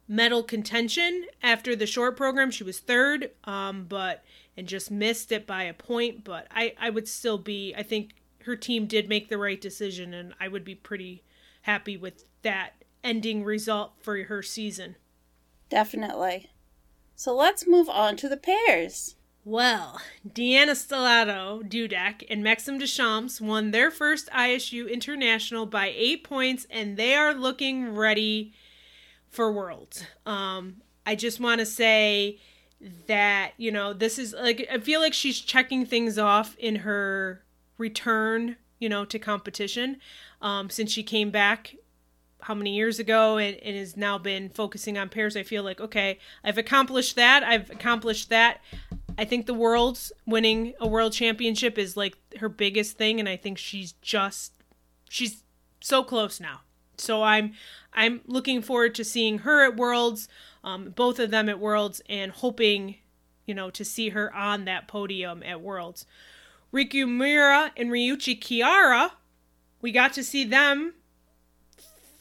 medal 0.07 0.43
contention 0.43 1.25
after 1.41 1.75
the 1.75 1.87
short 1.87 2.17
program. 2.17 2.51
She 2.51 2.63
was 2.63 2.79
third, 2.79 3.31
um, 3.45 3.85
but, 3.87 4.23
and 4.57 4.67
just 4.67 4.91
missed 4.91 5.31
it 5.31 5.47
by 5.47 5.63
a 5.63 5.73
point. 5.73 6.23
But 6.23 6.47
I, 6.51 6.73
I 6.79 6.89
would 6.89 7.07
still 7.07 7.37
be, 7.37 7.73
I 7.75 7.83
think 7.83 8.13
her 8.45 8.55
team 8.55 8.85
did 8.85 9.09
make 9.09 9.29
the 9.29 9.38
right 9.38 9.59
decision, 9.59 10.13
and 10.13 10.33
I 10.39 10.47
would 10.47 10.63
be 10.63 10.75
pretty 10.75 11.23
happy 11.63 11.97
with 11.97 12.25
that 12.41 12.83
ending 13.03 13.43
result 13.43 13.93
for 14.01 14.21
her 14.23 14.41
season. 14.41 14.95
Definitely. 15.69 16.50
So 17.15 17.35
let's 17.35 17.67
move 17.67 17.89
on 17.89 18.15
to 18.17 18.29
the 18.29 18.38
pairs. 18.38 19.15
Well, 19.45 20.00
Deanna 20.27 20.71
Stellato 20.71 21.69
Dudek 21.69 22.23
and 22.29 22.43
Maxim 22.43 22.77
Deschamps 22.77 23.41
won 23.41 23.71
their 23.71 23.91
first 23.91 24.29
ISU 24.29 24.89
International 24.89 25.65
by 25.65 25.93
eight 25.95 26.23
points, 26.23 26.65
and 26.69 26.95
they 26.95 27.13
are 27.15 27.33
looking 27.33 27.93
ready 27.93 28.53
for 29.29 29.51
Worlds. 29.51 30.05
Um, 30.25 30.77
I 31.05 31.15
just 31.15 31.41
want 31.41 31.59
to 31.59 31.65
say 31.65 32.39
that 33.07 33.51
you 33.57 33.71
know 33.71 33.93
this 33.93 34.17
is 34.17 34.33
like 34.33 34.67
I 34.71 34.77
feel 34.79 35.00
like 35.00 35.13
she's 35.13 35.39
checking 35.39 35.85
things 35.85 36.17
off 36.17 36.55
in 36.57 36.77
her 36.77 37.42
return, 37.77 38.57
you 38.79 38.89
know, 38.89 39.05
to 39.05 39.19
competition 39.19 39.97
um, 40.41 40.69
since 40.69 40.91
she 40.91 41.03
came 41.03 41.31
back 41.31 41.75
how 42.43 42.53
many 42.53 42.75
years 42.75 42.99
ago 42.99 43.37
and, 43.37 43.55
and 43.57 43.77
has 43.77 43.95
now 43.95 44.17
been 44.17 44.49
focusing 44.49 44.97
on 44.97 45.09
pairs. 45.09 45.37
I 45.37 45.43
feel 45.43 45.63
like, 45.63 45.79
okay, 45.79 46.19
I've 46.43 46.57
accomplished 46.57 47.15
that. 47.15 47.43
I've 47.43 47.69
accomplished 47.69 48.29
that. 48.29 48.59
I 49.17 49.25
think 49.25 49.45
the 49.45 49.53
world's 49.53 50.11
winning 50.25 50.73
a 50.79 50.87
world 50.87 51.13
championship 51.13 51.77
is 51.77 51.95
like 51.95 52.17
her 52.39 52.49
biggest 52.49 52.97
thing, 52.97 53.19
and 53.19 53.29
I 53.29 53.37
think 53.37 53.57
she's 53.57 53.93
just 54.01 54.53
she's 55.09 55.43
so 55.79 56.03
close 56.03 56.39
now. 56.39 56.61
So 56.97 57.23
I'm 57.23 57.53
I'm 57.93 58.21
looking 58.25 58.61
forward 58.61 58.95
to 58.95 59.03
seeing 59.03 59.39
her 59.39 59.65
at 59.65 59.77
Worlds, 59.77 60.27
um, 60.63 60.89
both 60.89 61.19
of 61.19 61.31
them 61.31 61.47
at 61.47 61.59
Worlds, 61.59 62.01
and 62.09 62.31
hoping, 62.31 62.95
you 63.45 63.53
know, 63.53 63.69
to 63.69 63.85
see 63.85 64.09
her 64.09 64.33
on 64.33 64.65
that 64.65 64.87
podium 64.87 65.43
at 65.43 65.61
Worlds. 65.61 66.05
Riku 66.73 67.07
Miura 67.07 67.71
and 67.77 67.91
Ryuichi 67.91 68.39
Kihara, 68.39 69.11
we 69.81 69.91
got 69.91 70.13
to 70.13 70.23
see 70.23 70.43
them 70.43 70.95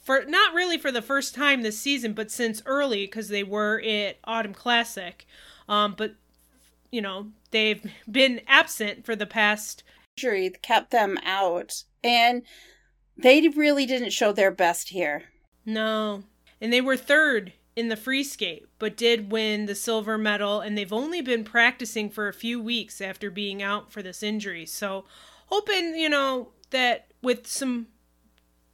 for 0.02 0.24
not 0.26 0.52
really 0.52 0.76
for 0.76 0.92
the 0.92 1.00
first 1.00 1.34
time 1.34 1.62
this 1.62 1.78
season, 1.78 2.12
but 2.12 2.30
since 2.30 2.62
early 2.66 3.06
because 3.06 3.28
they 3.28 3.42
were 3.42 3.80
at 3.80 4.18
Autumn 4.24 4.52
Classic. 4.52 5.26
Um, 5.68 5.94
but 5.96 6.14
you 6.90 7.00
know 7.00 7.28
they've 7.50 7.82
been 8.10 8.42
absent 8.46 9.06
for 9.06 9.16
the 9.16 9.26
past. 9.26 9.82
Injury 10.18 10.50
kept 10.60 10.90
them 10.90 11.18
out, 11.24 11.84
and 12.04 12.42
they 13.16 13.48
really 13.48 13.86
didn't 13.86 14.10
show 14.10 14.32
their 14.32 14.50
best 14.50 14.90
here. 14.90 15.24
No, 15.64 16.24
and 16.60 16.70
they 16.70 16.82
were 16.82 16.96
third 16.98 17.54
in 17.74 17.88
the 17.88 17.96
free 17.96 18.22
skate, 18.22 18.66
but 18.78 18.96
did 18.96 19.32
win 19.32 19.66
the 19.66 19.74
silver 19.74 20.18
medal, 20.18 20.60
and 20.60 20.76
they've 20.76 20.92
only 20.92 21.22
been 21.22 21.44
practicing 21.44 22.10
for 22.10 22.28
a 22.28 22.34
few 22.34 22.60
weeks 22.60 23.00
after 23.00 23.30
being 23.30 23.62
out 23.62 23.90
for 23.90 24.02
this 24.02 24.22
injury. 24.22 24.66
So, 24.66 25.04
hoping, 25.46 25.96
you 25.96 26.08
know, 26.08 26.48
that 26.70 27.06
with 27.22 27.46
some 27.46 27.86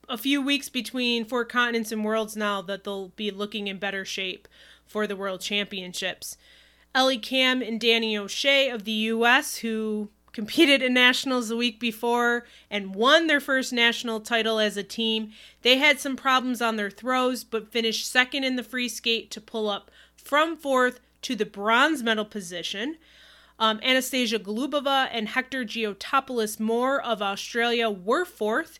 a 0.08 0.16
few 0.16 0.40
weeks 0.40 0.68
between 0.68 1.24
four 1.24 1.44
continents 1.44 1.92
and 1.92 2.04
worlds 2.04 2.36
now 2.36 2.62
that 2.62 2.84
they'll 2.84 3.08
be 3.10 3.30
looking 3.30 3.66
in 3.66 3.78
better 3.78 4.04
shape 4.04 4.48
for 4.86 5.06
the 5.06 5.16
world 5.16 5.40
championships. 5.40 6.36
Ellie 6.94 7.18
Kam 7.18 7.60
and 7.60 7.78
Danny 7.78 8.16
O'Shea 8.16 8.70
of 8.70 8.84
the 8.84 8.92
US 8.92 9.58
who 9.58 10.08
competed 10.32 10.82
in 10.82 10.94
nationals 10.94 11.48
the 11.48 11.56
week 11.56 11.80
before 11.80 12.46
and 12.70 12.94
won 12.94 13.26
their 13.26 13.40
first 13.40 13.72
national 13.72 14.20
title 14.20 14.58
as 14.58 14.76
a 14.76 14.82
team. 14.82 15.32
They 15.62 15.78
had 15.78 16.00
some 16.00 16.16
problems 16.16 16.62
on 16.62 16.76
their 16.76 16.90
throws, 16.90 17.44
but 17.44 17.72
finished 17.72 18.10
second 18.10 18.44
in 18.44 18.56
the 18.56 18.62
free 18.62 18.88
skate 18.88 19.30
to 19.32 19.40
pull 19.40 19.68
up 19.68 19.90
from 20.16 20.56
fourth 20.56 21.00
to 21.22 21.34
the 21.34 21.46
bronze 21.46 22.02
medal 22.02 22.24
position. 22.24 22.96
Um, 23.58 23.80
Anastasia 23.82 24.38
Golubova 24.38 25.08
and 25.10 25.28
Hector 25.28 25.64
Giotopoulos 25.64 26.60
Moore 26.60 27.02
of 27.02 27.20
Australia 27.20 27.90
were 27.90 28.24
fourth, 28.24 28.78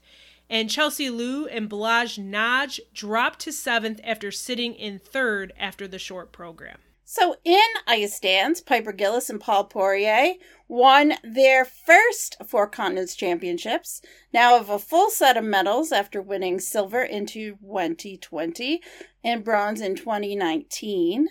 and 0.48 0.70
Chelsea 0.70 1.10
Liu 1.10 1.46
and 1.46 1.68
Balazs 1.68 2.18
Nagy 2.18 2.82
dropped 2.94 3.40
to 3.40 3.52
seventh 3.52 4.00
after 4.04 4.30
sitting 4.30 4.74
in 4.74 4.98
third 4.98 5.52
after 5.58 5.88
the 5.88 5.98
short 5.98 6.30
program. 6.30 6.78
So 7.10 7.36
in 7.42 7.64
ice 7.86 8.20
dance, 8.20 8.60
Piper 8.60 8.94
Gilles 8.94 9.30
and 9.30 9.40
Paul 9.40 9.64
Poirier 9.64 10.34
won 10.68 11.14
their 11.24 11.64
first 11.64 12.36
Four 12.46 12.66
Continents 12.66 13.16
Championships, 13.16 14.02
now 14.30 14.58
have 14.58 14.68
a 14.68 14.78
full 14.78 15.08
set 15.08 15.38
of 15.38 15.44
medals 15.44 15.90
after 15.90 16.20
winning 16.20 16.60
silver 16.60 17.02
in 17.02 17.24
2020 17.24 18.82
and 19.24 19.42
bronze 19.42 19.80
in 19.80 19.96
2019. 19.96 21.28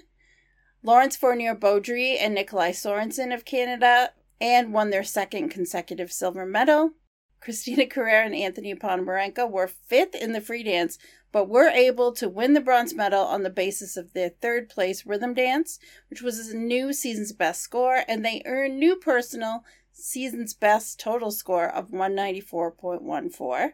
Laurence 0.82 1.16
Fournier 1.16 1.54
Beaudry 1.54 2.18
and 2.20 2.34
Nikolai 2.34 2.72
Sorensen 2.72 3.32
of 3.32 3.46
Canada 3.46 4.14
and 4.42 4.74
won 4.74 4.90
their 4.90 5.04
second 5.04 5.50
consecutive 5.50 6.12
silver 6.12 6.48
medal. 6.48 6.94
Christina 7.40 7.86
Carreira 7.86 8.26
and 8.26 8.36
Anthony 8.36 8.74
Ponomarenko 8.74 9.48
were 9.48 9.68
fifth 9.68 10.16
in 10.16 10.32
the 10.32 10.42
free 10.42 10.64
dance, 10.64 10.98
but 11.32 11.50
were 11.50 11.70
able 11.70 12.12
to 12.14 12.30
win 12.30 12.54
the 12.54 12.62
bronze 12.62 12.94
medal 12.94 13.24
on 13.24 13.44
the 13.44 13.50
basis 13.50 13.98
of 13.98 14.14
their 14.14 14.30
third 14.30 14.70
place 14.70 15.06
rhythm 15.06 15.34
dance, 15.34 15.80
which 16.10 16.22
was 16.22 16.50
a 16.50 16.58
new 16.58 16.94
season's 16.94 17.34
best 17.34 17.62
score, 17.62 18.04
and 18.08 18.24
they 18.24 18.42
earned 18.46 18.80
new 18.80 18.96
personal 18.96 19.64
season's 19.92 20.54
best 20.54 21.00
total 21.00 21.32
score 21.32 21.68
of 21.68 21.90
194.14. 21.90 23.74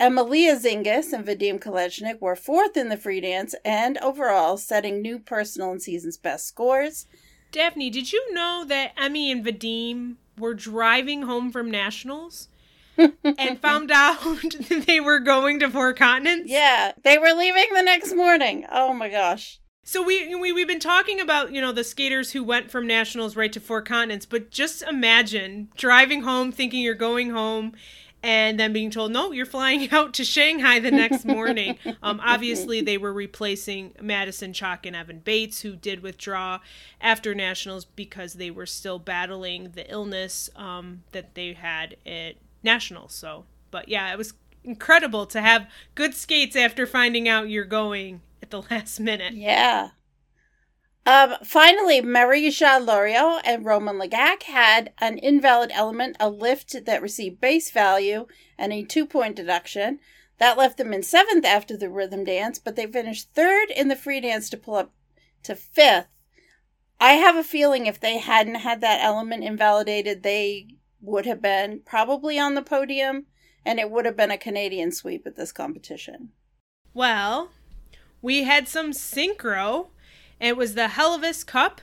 Emilia 0.00 0.56
Zingas 0.56 1.12
and 1.12 1.24
Vadim 1.24 1.60
Kolesnik 1.60 2.20
were 2.20 2.34
fourth 2.34 2.76
in 2.76 2.88
the 2.88 2.96
free 2.96 3.20
dance 3.20 3.54
and 3.64 3.98
overall 3.98 4.56
setting 4.56 5.00
new 5.00 5.18
personal 5.18 5.70
and 5.70 5.80
season's 5.80 6.16
best 6.16 6.46
scores. 6.46 7.06
Daphne, 7.52 7.90
did 7.90 8.12
you 8.12 8.34
know 8.34 8.64
that 8.66 8.92
Emmy 8.96 9.30
and 9.30 9.44
Vadim 9.44 10.16
were 10.36 10.54
driving 10.54 11.22
home 11.22 11.52
from 11.52 11.70
nationals? 11.70 12.48
And 12.98 13.60
found 13.60 13.90
out 13.90 14.18
they 14.86 15.00
were 15.00 15.18
going 15.18 15.60
to 15.60 15.70
four 15.70 15.92
continents. 15.92 16.50
Yeah, 16.50 16.92
they 17.02 17.18
were 17.18 17.32
leaving 17.32 17.72
the 17.74 17.82
next 17.82 18.14
morning. 18.14 18.66
Oh 18.70 18.92
my 18.92 19.08
gosh. 19.08 19.60
So 19.84 20.02
we, 20.02 20.34
we 20.36 20.52
we've 20.52 20.68
been 20.68 20.78
talking 20.78 21.20
about, 21.20 21.52
you 21.52 21.60
know, 21.60 21.72
the 21.72 21.82
skaters 21.82 22.32
who 22.32 22.44
went 22.44 22.70
from 22.70 22.86
nationals 22.86 23.34
right 23.34 23.52
to 23.52 23.60
four 23.60 23.82
continents, 23.82 24.26
but 24.26 24.50
just 24.50 24.82
imagine 24.82 25.68
driving 25.76 26.22
home 26.22 26.52
thinking 26.52 26.82
you're 26.82 26.94
going 26.94 27.30
home 27.30 27.72
and 28.22 28.60
then 28.60 28.72
being 28.72 28.90
told, 28.90 29.10
no, 29.10 29.32
you're 29.32 29.44
flying 29.44 29.90
out 29.92 30.14
to 30.14 30.24
Shanghai 30.24 30.78
the 30.78 30.90
next 30.90 31.24
morning. 31.24 31.78
um, 32.02 32.20
obviously, 32.22 32.80
they 32.80 32.98
were 32.98 33.12
replacing 33.12 33.94
Madison 34.00 34.52
Chock 34.52 34.86
and 34.86 34.94
Evan 34.94 35.18
Bates, 35.18 35.62
who 35.62 35.74
did 35.74 36.02
withdraw 36.02 36.60
after 37.00 37.34
Nationals 37.34 37.84
because 37.84 38.34
they 38.34 38.50
were 38.50 38.66
still 38.66 38.98
battling 38.98 39.72
the 39.74 39.90
illness 39.90 40.48
um, 40.54 41.02
that 41.12 41.34
they 41.34 41.52
had 41.54 41.96
at 42.06 42.36
Nationals. 42.62 43.14
So, 43.14 43.44
but 43.70 43.88
yeah, 43.88 44.12
it 44.12 44.18
was 44.18 44.34
incredible 44.64 45.26
to 45.26 45.40
have 45.40 45.68
good 45.94 46.14
skates 46.14 46.56
after 46.56 46.86
finding 46.86 47.28
out 47.28 47.48
you're 47.48 47.64
going 47.64 48.20
at 48.42 48.50
the 48.50 48.62
last 48.70 49.00
minute. 49.00 49.34
Yeah. 49.34 49.90
Um, 51.04 51.34
finally, 51.44 52.00
Marija 52.00 52.78
Loriot 52.80 53.40
and 53.44 53.64
Roman 53.64 53.98
Legak 53.98 54.44
had 54.44 54.92
an 54.98 55.18
invalid 55.18 55.72
element, 55.74 56.16
a 56.20 56.30
lift 56.30 56.84
that 56.84 57.02
received 57.02 57.40
base 57.40 57.70
value 57.72 58.26
and 58.56 58.72
a 58.72 58.84
two 58.84 59.06
point 59.06 59.34
deduction. 59.34 59.98
That 60.38 60.58
left 60.58 60.78
them 60.78 60.92
in 60.92 61.02
seventh 61.02 61.44
after 61.44 61.76
the 61.76 61.90
rhythm 61.90 62.24
dance, 62.24 62.58
but 62.58 62.76
they 62.76 62.86
finished 62.86 63.32
third 63.32 63.70
in 63.70 63.88
the 63.88 63.96
free 63.96 64.20
dance 64.20 64.48
to 64.50 64.56
pull 64.56 64.74
up 64.74 64.92
to 65.44 65.54
fifth. 65.54 66.06
I 67.00 67.14
have 67.14 67.36
a 67.36 67.44
feeling 67.44 67.86
if 67.86 67.98
they 67.98 68.18
hadn't 68.18 68.56
had 68.56 68.80
that 68.80 69.02
element 69.02 69.42
invalidated, 69.44 70.22
they 70.22 70.68
would 71.02 71.26
have 71.26 71.42
been 71.42 71.80
probably 71.84 72.38
on 72.38 72.54
the 72.54 72.62
podium 72.62 73.26
and 73.64 73.78
it 73.78 73.90
would 73.90 74.06
have 74.06 74.16
been 74.16 74.30
a 74.30 74.38
Canadian 74.38 74.90
sweep 74.90 75.26
at 75.26 75.36
this 75.36 75.52
competition. 75.52 76.30
Well, 76.94 77.50
we 78.20 78.44
had 78.44 78.66
some 78.66 78.92
synchro 78.92 79.88
it 80.42 80.56
was 80.56 80.74
the 80.74 80.88
Hevelius 80.88 81.46
Cup, 81.46 81.80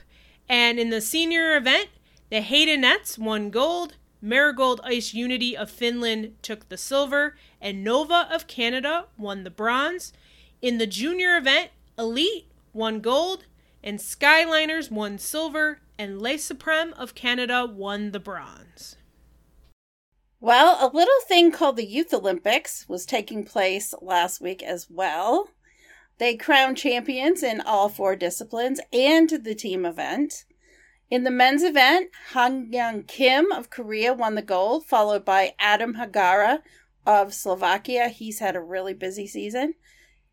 and 0.49 0.79
in 0.79 0.89
the 0.89 0.99
senior 0.99 1.55
event, 1.55 1.87
the 2.29 2.41
Nets 2.75 3.17
won 3.17 3.51
gold, 3.51 3.95
Marigold 4.21 4.81
Ice 4.83 5.13
Unity 5.13 5.55
of 5.55 5.71
Finland 5.71 6.35
took 6.41 6.67
the 6.67 6.77
silver, 6.77 7.37
and 7.61 7.85
Nova 7.85 8.27
of 8.29 8.47
Canada 8.47 9.05
won 9.17 9.45
the 9.45 9.49
bronze. 9.49 10.11
In 10.61 10.77
the 10.77 10.85
junior 10.85 11.37
event, 11.37 11.69
Elite 11.97 12.47
won 12.73 12.99
gold, 12.99 13.45
and 13.81 13.97
Skyliners 13.97 14.91
won 14.91 15.17
silver, 15.17 15.79
and 15.97 16.21
Les 16.21 16.39
Supreme 16.39 16.91
of 16.97 17.15
Canada 17.15 17.65
won 17.65 18.11
the 18.11 18.19
bronze. 18.19 18.97
Well, 20.41 20.77
a 20.79 20.87
little 20.95 21.19
thing 21.27 21.51
called 21.51 21.75
the 21.75 21.85
Youth 21.85 22.13
Olympics 22.13 22.87
was 22.87 23.05
taking 23.05 23.43
place 23.43 23.93
last 24.01 24.39
week 24.39 24.63
as 24.63 24.87
well. 24.89 25.49
They 26.17 26.37
crowned 26.37 26.77
champions 26.77 27.43
in 27.43 27.59
all 27.59 27.89
four 27.89 28.15
disciplines 28.15 28.79
and 28.93 29.29
the 29.29 29.53
team 29.53 29.85
event. 29.85 30.45
In 31.09 31.25
the 31.25 31.31
men's 31.31 31.63
event, 31.63 32.11
Han 32.33 32.71
Young 32.71 33.03
Kim 33.03 33.51
of 33.51 33.69
Korea 33.69 34.13
won 34.13 34.35
the 34.35 34.41
gold, 34.41 34.85
followed 34.85 35.25
by 35.25 35.55
Adam 35.59 35.95
Hagara 35.95 36.61
of 37.05 37.33
Slovakia. 37.33 38.07
He's 38.07 38.39
had 38.39 38.55
a 38.55 38.61
really 38.61 38.93
busy 38.93 39.27
season. 39.27 39.73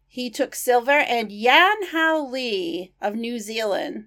He 0.07 0.31
took 0.31 0.55
silver, 0.55 0.91
and 0.91 1.33
Yan 1.33 1.89
Hao 1.91 2.25
Lee 2.29 2.93
of 3.01 3.17
New 3.17 3.41
Zealand 3.41 4.07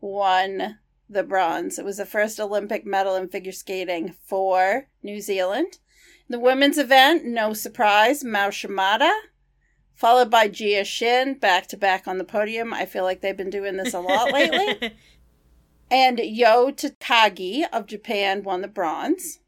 won 0.00 0.78
the 1.08 1.22
bronze. 1.22 1.78
It 1.78 1.84
was 1.84 1.98
the 1.98 2.06
first 2.06 2.40
Olympic 2.40 2.84
medal 2.84 3.14
in 3.16 3.28
figure 3.28 3.52
skating 3.52 4.14
for 4.24 4.88
New 5.02 5.20
Zealand. 5.20 5.78
The 6.28 6.40
women's 6.40 6.78
event, 6.78 7.24
no 7.24 7.52
surprise, 7.52 8.24
Mao 8.24 8.50
Shimada 8.50 9.12
followed 9.96 10.30
by 10.30 10.46
Gia 10.46 10.84
Shin 10.84 11.34
back 11.34 11.66
to 11.68 11.76
back 11.76 12.06
on 12.06 12.18
the 12.18 12.24
podium. 12.24 12.72
I 12.72 12.84
feel 12.84 13.02
like 13.02 13.22
they've 13.22 13.36
been 13.36 13.50
doing 13.50 13.76
this 13.76 13.94
a 13.94 14.00
lot 14.00 14.32
lately. 14.32 14.92
and 15.90 16.18
Yo 16.18 16.70
Takagi 16.70 17.64
of 17.72 17.86
Japan 17.86 18.42
won 18.42 18.60
the 18.60 18.68
bronze. 18.68 19.40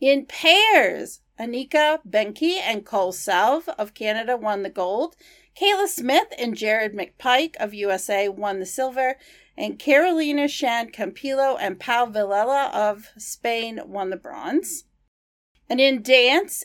In 0.00 0.24
pairs, 0.26 1.20
Anika 1.38 1.98
Benke 2.08 2.58
and 2.62 2.86
Cole 2.86 3.12
Salve 3.12 3.68
of 3.70 3.92
Canada 3.92 4.36
won 4.36 4.62
the 4.62 4.70
gold. 4.70 5.16
Kayla 5.60 5.88
Smith 5.88 6.32
and 6.38 6.56
Jared 6.56 6.94
McPike 6.94 7.56
of 7.56 7.74
USA 7.74 8.28
won 8.28 8.60
the 8.60 8.66
silver. 8.66 9.16
And 9.56 9.78
Carolina 9.78 10.48
Shan 10.48 10.90
Campillo 10.90 11.56
and 11.60 11.78
Pau 11.78 12.06
Villela 12.06 12.72
of 12.72 13.10
Spain 13.18 13.80
won 13.84 14.10
the 14.10 14.16
bronze. 14.16 14.84
And 15.68 15.80
in 15.80 16.02
dance, 16.02 16.64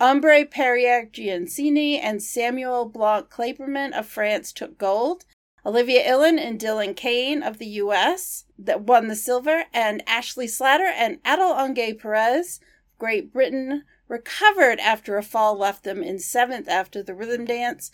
Ombre 0.00 0.44
Perrier 0.44 1.06
Gianesini 1.06 1.98
and 2.02 2.22
Samuel 2.22 2.84
Blanc 2.86 3.30
Klaperman 3.30 3.92
of 3.92 4.06
France 4.06 4.52
took 4.52 4.76
gold. 4.76 5.24
Olivia 5.66 6.06
Illen 6.06 6.38
and 6.38 6.60
Dylan 6.60 6.94
Kane 6.94 7.42
of 7.42 7.58
the 7.58 7.66
US 7.66 8.44
that 8.58 8.82
won 8.82 9.08
the 9.08 9.16
silver, 9.16 9.64
and 9.72 10.02
Ashley 10.06 10.46
Slatter 10.46 10.92
and 10.94 11.20
Adel 11.24 11.54
Onge 11.54 11.98
Perez, 11.98 12.60
Great 12.98 13.32
Britain, 13.32 13.84
recovered 14.06 14.78
after 14.80 15.16
a 15.16 15.22
fall 15.22 15.56
left 15.56 15.84
them 15.84 16.02
in 16.02 16.18
seventh 16.18 16.68
after 16.68 17.02
the 17.02 17.14
rhythm 17.14 17.44
dance 17.46 17.90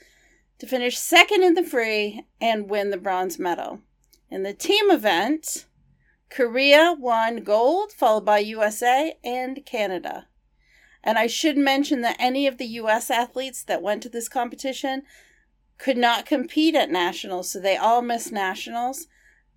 to 0.59 0.67
finish 0.67 0.99
second 0.99 1.43
in 1.43 1.55
the 1.55 1.63
free 1.63 2.27
and 2.41 2.69
win 2.69 2.91
the 2.91 2.97
bronze 2.97 3.39
medal. 3.39 3.81
In 4.31 4.45
the 4.45 4.55
team 4.55 4.91
event, 4.91 5.67
Korea 6.31 6.95
won 6.97 7.43
gold, 7.43 7.93
followed 7.93 8.25
by 8.25 8.39
USA 8.39 9.19
and 9.25 9.67
Canada. 9.67 10.29
And 11.03 11.19
I 11.19 11.27
should 11.27 11.57
mention 11.57 12.03
that 12.03 12.17
any 12.21 12.47
of 12.47 12.59
the 12.59 12.67
U.S. 12.67 13.11
athletes 13.11 13.65
that 13.65 13.83
went 13.83 14.03
to 14.05 14.09
this 14.09 14.29
competition 14.29 15.03
could 15.79 15.97
not 15.97 16.27
compete 16.27 16.75
at 16.75 16.91
nationals, 16.91 17.51
so 17.51 17.59
they 17.59 17.77
all 17.77 18.03
missed 18.03 18.31
nationals. 18.31 19.09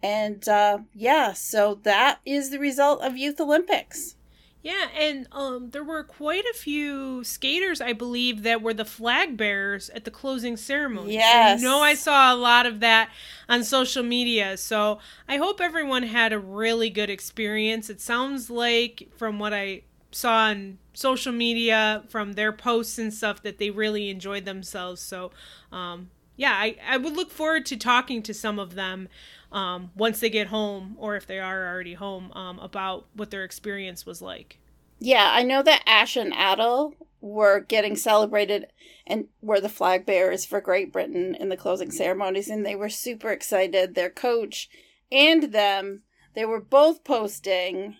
And 0.01 0.47
uh, 0.49 0.79
yeah, 0.93 1.33
so 1.33 1.79
that 1.83 2.19
is 2.25 2.49
the 2.49 2.59
result 2.59 3.01
of 3.01 3.17
Youth 3.17 3.39
Olympics. 3.39 4.15
Yeah, 4.63 4.87
and 4.97 5.27
um, 5.33 5.71
there 5.71 5.83
were 5.83 6.05
quite 6.05 6.45
a 6.45 6.53
few 6.53 7.21
skaters, 7.25 7.81
I 7.81 7.91
believe, 7.91 8.43
that 8.43 8.61
were 8.61 8.73
the 8.73 8.85
flag 8.85 9.35
bearers 9.35 9.89
at 9.89 10.05
the 10.05 10.11
closing 10.11 10.55
ceremony. 10.55 11.15
Yes. 11.15 11.59
I 11.59 11.61
know 11.61 11.81
I 11.81 11.95
saw 11.95 12.33
a 12.33 12.37
lot 12.37 12.65
of 12.65 12.79
that 12.79 13.09
on 13.49 13.65
social 13.65 14.03
media. 14.03 14.55
So 14.55 14.99
I 15.27 15.35
hope 15.35 15.59
everyone 15.59 16.03
had 16.03 16.31
a 16.31 16.39
really 16.39 16.89
good 16.89 17.09
experience. 17.09 17.89
It 17.89 17.99
sounds 17.99 18.49
like, 18.49 19.09
from 19.17 19.37
what 19.37 19.53
I 19.53 19.81
saw 20.11 20.45
on 20.45 20.77
social 20.93 21.33
media 21.33 22.03
from 22.07 22.33
their 22.33 22.53
posts 22.53 22.97
and 22.97 23.13
stuff 23.13 23.43
that 23.43 23.57
they 23.57 23.69
really 23.69 24.09
enjoyed 24.09 24.45
themselves. 24.45 25.01
So, 25.01 25.31
um, 25.73 26.09
yeah, 26.35 26.53
I, 26.53 26.77
I 26.87 26.97
would 26.97 27.15
look 27.15 27.31
forward 27.31 27.65
to 27.67 27.77
talking 27.77 28.23
to 28.23 28.33
some 28.33 28.59
of 28.59 28.75
them 28.75 29.09
um, 29.51 29.91
once 29.95 30.19
they 30.19 30.29
get 30.29 30.47
home 30.47 30.95
or 30.97 31.15
if 31.15 31.27
they 31.27 31.39
are 31.39 31.67
already 31.67 31.93
home 31.93 32.31
um, 32.33 32.59
about 32.59 33.05
what 33.13 33.31
their 33.31 33.43
experience 33.43 34.05
was 34.05 34.21
like. 34.21 34.59
Yeah, 34.99 35.29
I 35.31 35.43
know 35.43 35.61
that 35.63 35.83
Ash 35.85 36.15
and 36.15 36.33
Adel 36.33 36.95
were 37.21 37.59
getting 37.59 37.95
celebrated 37.95 38.67
and 39.05 39.27
were 39.41 39.61
the 39.61 39.69
flag 39.69 40.05
bearers 40.05 40.45
for 40.45 40.59
Great 40.59 40.91
Britain 40.91 41.35
in 41.35 41.49
the 41.49 41.57
closing 41.57 41.91
ceremonies, 41.91 42.49
and 42.49 42.65
they 42.65 42.75
were 42.75 42.89
super 42.89 43.31
excited. 43.31 43.95
Their 43.95 44.09
coach 44.09 44.69
and 45.11 45.51
them, 45.53 46.01
they 46.33 46.45
were 46.45 46.61
both 46.61 47.03
posting 47.03 47.95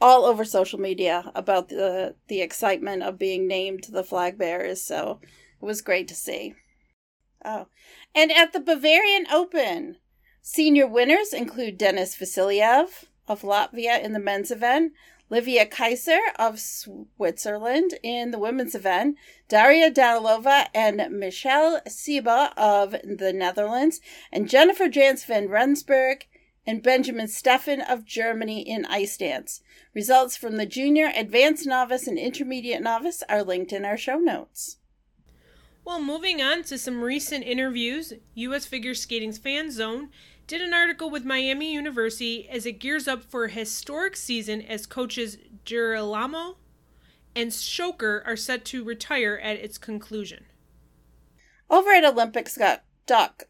all 0.00 0.24
over 0.24 0.44
social 0.44 0.78
media 0.78 1.30
about 1.34 1.68
the 1.68 2.14
the 2.28 2.40
excitement 2.40 3.02
of 3.02 3.18
being 3.18 3.48
named 3.48 3.86
the 3.90 4.04
flag 4.04 4.38
bearers. 4.38 4.80
So 4.82 5.20
it 5.60 5.64
was 5.64 5.82
great 5.82 6.06
to 6.08 6.14
see. 6.14 6.54
Oh, 7.44 7.66
and 8.14 8.32
at 8.32 8.52
the 8.52 8.60
Bavarian 8.60 9.26
Open, 9.30 9.96
senior 10.42 10.86
winners 10.86 11.32
include 11.32 11.78
Denis 11.78 12.16
Vasiliev 12.16 13.04
of 13.26 13.42
Latvia 13.42 14.02
in 14.02 14.12
the 14.12 14.18
men's 14.18 14.50
event, 14.50 14.92
Livia 15.30 15.66
Kaiser 15.66 16.20
of 16.38 16.58
Switzerland 16.58 17.94
in 18.02 18.30
the 18.30 18.38
women's 18.38 18.74
event, 18.74 19.16
Daria 19.48 19.90
Danilova 19.90 20.68
and 20.74 21.06
Michelle 21.10 21.80
Tsiba 21.86 22.52
of 22.56 22.92
the 23.04 23.32
Netherlands, 23.32 24.00
and 24.32 24.48
Jennifer 24.48 24.88
Jans 24.88 25.24
van 25.24 25.48
Rensburg 25.48 26.26
and 26.66 26.82
Benjamin 26.82 27.26
Steffen 27.26 27.80
of 27.88 28.04
Germany 28.04 28.60
in 28.60 28.84
ice 28.86 29.16
dance. 29.16 29.62
Results 29.94 30.36
from 30.36 30.56
the 30.56 30.66
junior, 30.66 31.12
advanced 31.14 31.66
novice, 31.66 32.06
and 32.06 32.18
intermediate 32.18 32.82
novice 32.82 33.22
are 33.28 33.42
linked 33.42 33.72
in 33.72 33.84
our 33.84 33.96
show 33.96 34.18
notes. 34.18 34.78
Well, 35.88 36.02
moving 36.02 36.42
on 36.42 36.64
to 36.64 36.76
some 36.76 37.00
recent 37.00 37.46
interviews, 37.46 38.12
U.S. 38.34 38.66
Figure 38.66 38.92
Skating's 38.92 39.38
Fan 39.38 39.70
Zone 39.70 40.10
did 40.46 40.60
an 40.60 40.74
article 40.74 41.08
with 41.08 41.24
Miami 41.24 41.72
University 41.72 42.46
as 42.50 42.66
it 42.66 42.72
gears 42.72 43.08
up 43.08 43.24
for 43.24 43.46
a 43.46 43.50
historic 43.50 44.14
season 44.14 44.60
as 44.60 44.84
coaches 44.84 45.38
Girolamo 45.64 46.58
and 47.34 47.54
Shoker 47.54 48.22
are 48.26 48.36
set 48.36 48.66
to 48.66 48.84
retire 48.84 49.40
at 49.42 49.56
its 49.56 49.78
conclusion. 49.78 50.44
Over 51.70 51.92
at 51.92 52.04
Olympics 52.04 52.58
Doc, 53.06 53.44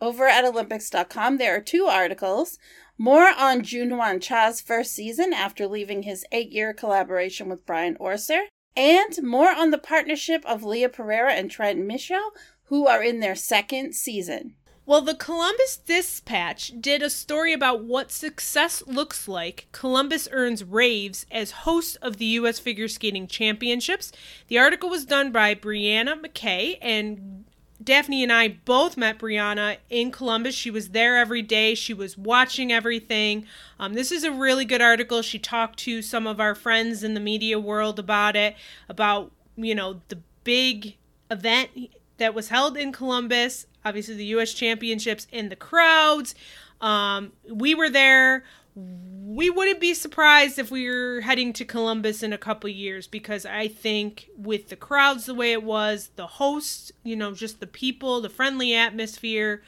over 0.00 0.28
at 0.28 0.44
Olympics.com, 0.44 1.38
there 1.38 1.56
are 1.56 1.60
two 1.60 1.86
articles. 1.86 2.60
More 2.96 3.26
on 3.36 3.62
Junhwan 3.62 4.22
Cha's 4.22 4.60
first 4.60 4.92
season 4.92 5.32
after 5.32 5.66
leaving 5.66 6.04
his 6.04 6.24
eight 6.30 6.52
year 6.52 6.72
collaboration 6.72 7.48
with 7.48 7.66
Brian 7.66 7.96
Orser, 7.96 8.42
and 8.76 9.22
more 9.22 9.50
on 9.50 9.70
the 9.70 9.78
partnership 9.78 10.44
of 10.46 10.62
Leah 10.62 10.88
Pereira 10.88 11.32
and 11.32 11.50
Trent 11.50 11.86
Michaud, 11.86 12.30
who 12.64 12.86
are 12.86 13.02
in 13.02 13.20
their 13.20 13.34
second 13.34 13.94
season. 13.94 14.54
Well, 14.84 15.02
the 15.02 15.14
Columbus 15.14 15.76
Dispatch 15.76 16.72
did 16.80 17.02
a 17.02 17.10
story 17.10 17.52
about 17.52 17.84
what 17.84 18.10
success 18.10 18.82
looks 18.84 19.28
like. 19.28 19.68
Columbus 19.70 20.28
earns 20.32 20.64
raves 20.64 21.24
as 21.30 21.52
host 21.52 21.96
of 22.02 22.16
the 22.16 22.24
U.S. 22.24 22.58
Figure 22.58 22.88
Skating 22.88 23.28
Championships. 23.28 24.10
The 24.48 24.58
article 24.58 24.90
was 24.90 25.04
done 25.04 25.30
by 25.30 25.54
Brianna 25.54 26.20
McKay, 26.20 26.78
and 26.82 27.44
Daphne 27.82 28.22
and 28.22 28.32
I 28.32 28.48
both 28.48 28.96
met 28.96 29.18
Brianna 29.18 29.78
in 29.90 30.10
Columbus. 30.10 30.54
She 30.54 30.70
was 30.70 30.90
there 30.90 31.16
every 31.16 31.42
day, 31.42 31.74
she 31.74 31.94
was 31.94 32.16
watching 32.16 32.72
everything. 32.72 33.46
Um, 33.78 33.94
this 33.94 34.12
is 34.12 34.24
a 34.24 34.30
really 34.30 34.64
good 34.64 34.82
article. 34.82 35.22
She 35.22 35.38
talked 35.38 35.78
to 35.80 36.02
some 36.02 36.26
of 36.26 36.40
our 36.40 36.54
friends 36.54 37.02
in 37.02 37.14
the 37.14 37.20
media 37.20 37.58
world 37.58 37.98
about 37.98 38.36
it, 38.36 38.56
about, 38.88 39.32
you 39.56 39.74
know, 39.74 40.00
the 40.08 40.18
big 40.44 40.96
event 41.30 41.70
that 42.18 42.34
was 42.34 42.48
held 42.48 42.76
in 42.76 42.92
Columbus 42.92 43.66
obviously 43.84 44.14
the 44.14 44.24
U.S. 44.26 44.54
Championships 44.54 45.26
and 45.32 45.50
the 45.50 45.56
crowds. 45.56 46.34
Um, 46.80 47.32
we 47.48 47.74
were 47.74 47.90
there. 47.90 48.44
We 48.74 49.50
wouldn't 49.50 49.80
be 49.80 49.94
surprised 49.94 50.58
if 50.58 50.70
we 50.70 50.88
were 50.88 51.20
heading 51.20 51.52
to 51.54 51.64
Columbus 51.64 52.22
in 52.22 52.32
a 52.32 52.38
couple 52.38 52.70
years 52.70 53.06
because 53.06 53.44
I 53.44 53.68
think 53.68 54.28
with 54.36 54.68
the 54.68 54.76
crowds 54.76 55.26
the 55.26 55.34
way 55.34 55.52
it 55.52 55.62
was, 55.62 56.10
the 56.16 56.26
hosts, 56.26 56.92
you 57.02 57.16
know, 57.16 57.32
just 57.32 57.60
the 57.60 57.66
people, 57.66 58.20
the 58.20 58.28
friendly 58.28 58.74
atmosphere, 58.74 59.62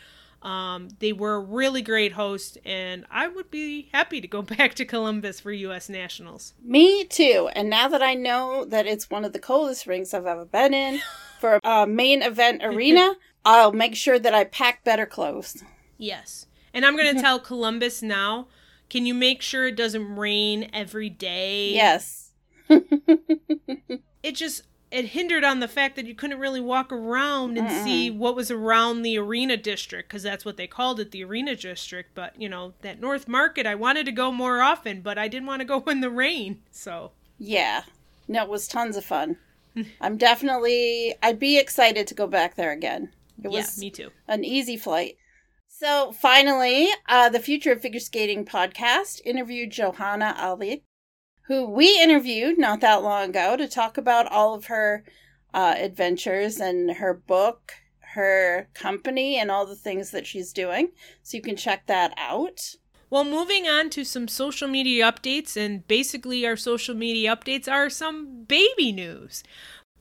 um, 0.44 0.90
they 0.98 1.12
were 1.14 1.36
a 1.36 1.40
really 1.40 1.80
great 1.80 2.12
host, 2.12 2.58
and 2.66 3.06
I 3.10 3.28
would 3.28 3.50
be 3.50 3.88
happy 3.92 4.20
to 4.20 4.28
go 4.28 4.42
back 4.42 4.74
to 4.74 4.84
Columbus 4.84 5.40
for 5.40 5.50
U.S. 5.50 5.88
Nationals. 5.88 6.52
Me 6.62 7.04
too. 7.04 7.48
And 7.54 7.70
now 7.70 7.88
that 7.88 8.02
I 8.02 8.14
know 8.14 8.64
that 8.66 8.86
it's 8.86 9.10
one 9.10 9.24
of 9.24 9.32
the 9.32 9.38
coldest 9.38 9.86
rings 9.86 10.12
I've 10.12 10.26
ever 10.26 10.44
been 10.44 10.74
in 10.74 11.00
for 11.40 11.58
a 11.64 11.86
main 11.86 12.22
event 12.22 12.62
arena, 12.62 13.14
I'll 13.44 13.72
make 13.72 13.96
sure 13.96 14.18
that 14.18 14.34
I 14.34 14.44
pack 14.44 14.84
better 14.84 15.06
clothes. 15.06 15.64
Yes. 15.96 16.46
And 16.74 16.84
I'm 16.84 16.96
going 16.96 17.14
to 17.14 17.22
tell 17.22 17.38
Columbus 17.38 18.02
now 18.02 18.48
can 18.88 19.06
you 19.06 19.14
make 19.14 19.42
sure 19.42 19.66
it 19.66 19.76
doesn't 19.76 20.16
rain 20.16 20.70
every 20.72 21.10
day? 21.10 21.72
Yes. 21.72 22.30
it 22.68 24.32
just 24.32 24.62
it 24.90 25.06
hindered 25.06 25.42
on 25.42 25.58
the 25.58 25.66
fact 25.66 25.96
that 25.96 26.06
you 26.06 26.14
couldn't 26.14 26.38
really 26.38 26.60
walk 26.60 26.92
around 26.92 27.58
and 27.58 27.68
Mm-mm. 27.68 27.84
see 27.84 28.10
what 28.10 28.36
was 28.36 28.50
around 28.50 29.02
the 29.02 29.18
arena 29.18 29.56
district 29.56 30.08
because 30.08 30.22
that's 30.22 30.44
what 30.44 30.56
they 30.56 30.66
called 30.68 31.00
it 31.00 31.10
the 31.10 31.24
arena 31.24 31.56
district 31.56 32.10
but 32.14 32.40
you 32.40 32.48
know 32.48 32.72
that 32.82 33.00
north 33.00 33.26
market 33.28 33.66
i 33.66 33.74
wanted 33.74 34.06
to 34.06 34.12
go 34.12 34.30
more 34.30 34.62
often 34.62 35.02
but 35.02 35.18
i 35.18 35.28
didn't 35.28 35.46
want 35.46 35.60
to 35.60 35.66
go 35.66 35.80
in 35.88 36.00
the 36.00 36.08
rain 36.08 36.60
so 36.70 37.10
yeah 37.38 37.82
no 38.28 38.44
it 38.44 38.48
was 38.48 38.66
tons 38.68 38.96
of 38.96 39.04
fun 39.04 39.36
i'm 40.00 40.16
definitely 40.16 41.14
i'd 41.22 41.38
be 41.40 41.58
excited 41.58 42.06
to 42.06 42.14
go 42.14 42.26
back 42.26 42.54
there 42.54 42.72
again 42.72 43.10
it 43.42 43.50
yeah, 43.50 43.60
was 43.60 43.78
me 43.78 43.90
too. 43.90 44.10
An 44.28 44.44
easy 44.44 44.76
flight. 44.76 45.16
So 45.84 46.12
finally, 46.12 46.88
uh, 47.10 47.28
the 47.28 47.38
Future 47.38 47.72
of 47.72 47.82
Figure 47.82 48.00
Skating 48.00 48.46
podcast 48.46 49.20
interviewed 49.22 49.70
Johanna 49.70 50.34
Ali, 50.38 50.82
who 51.42 51.68
we 51.68 52.00
interviewed 52.00 52.56
not 52.56 52.80
that 52.80 53.02
long 53.02 53.28
ago 53.28 53.54
to 53.58 53.68
talk 53.68 53.98
about 53.98 54.32
all 54.32 54.54
of 54.54 54.64
her 54.68 55.04
uh, 55.52 55.74
adventures 55.76 56.58
and 56.58 56.92
her 56.92 57.12
book, 57.12 57.74
her 58.14 58.70
company, 58.72 59.36
and 59.36 59.50
all 59.50 59.66
the 59.66 59.76
things 59.76 60.10
that 60.12 60.26
she's 60.26 60.54
doing. 60.54 60.88
So 61.22 61.36
you 61.36 61.42
can 61.42 61.54
check 61.54 61.84
that 61.84 62.14
out. 62.16 62.76
Well, 63.10 63.24
moving 63.24 63.68
on 63.68 63.90
to 63.90 64.04
some 64.04 64.26
social 64.26 64.68
media 64.68 65.04
updates, 65.04 65.54
and 65.54 65.86
basically, 65.86 66.46
our 66.46 66.56
social 66.56 66.94
media 66.94 67.36
updates 67.36 67.70
are 67.70 67.90
some 67.90 68.44
baby 68.44 68.90
news. 68.90 69.44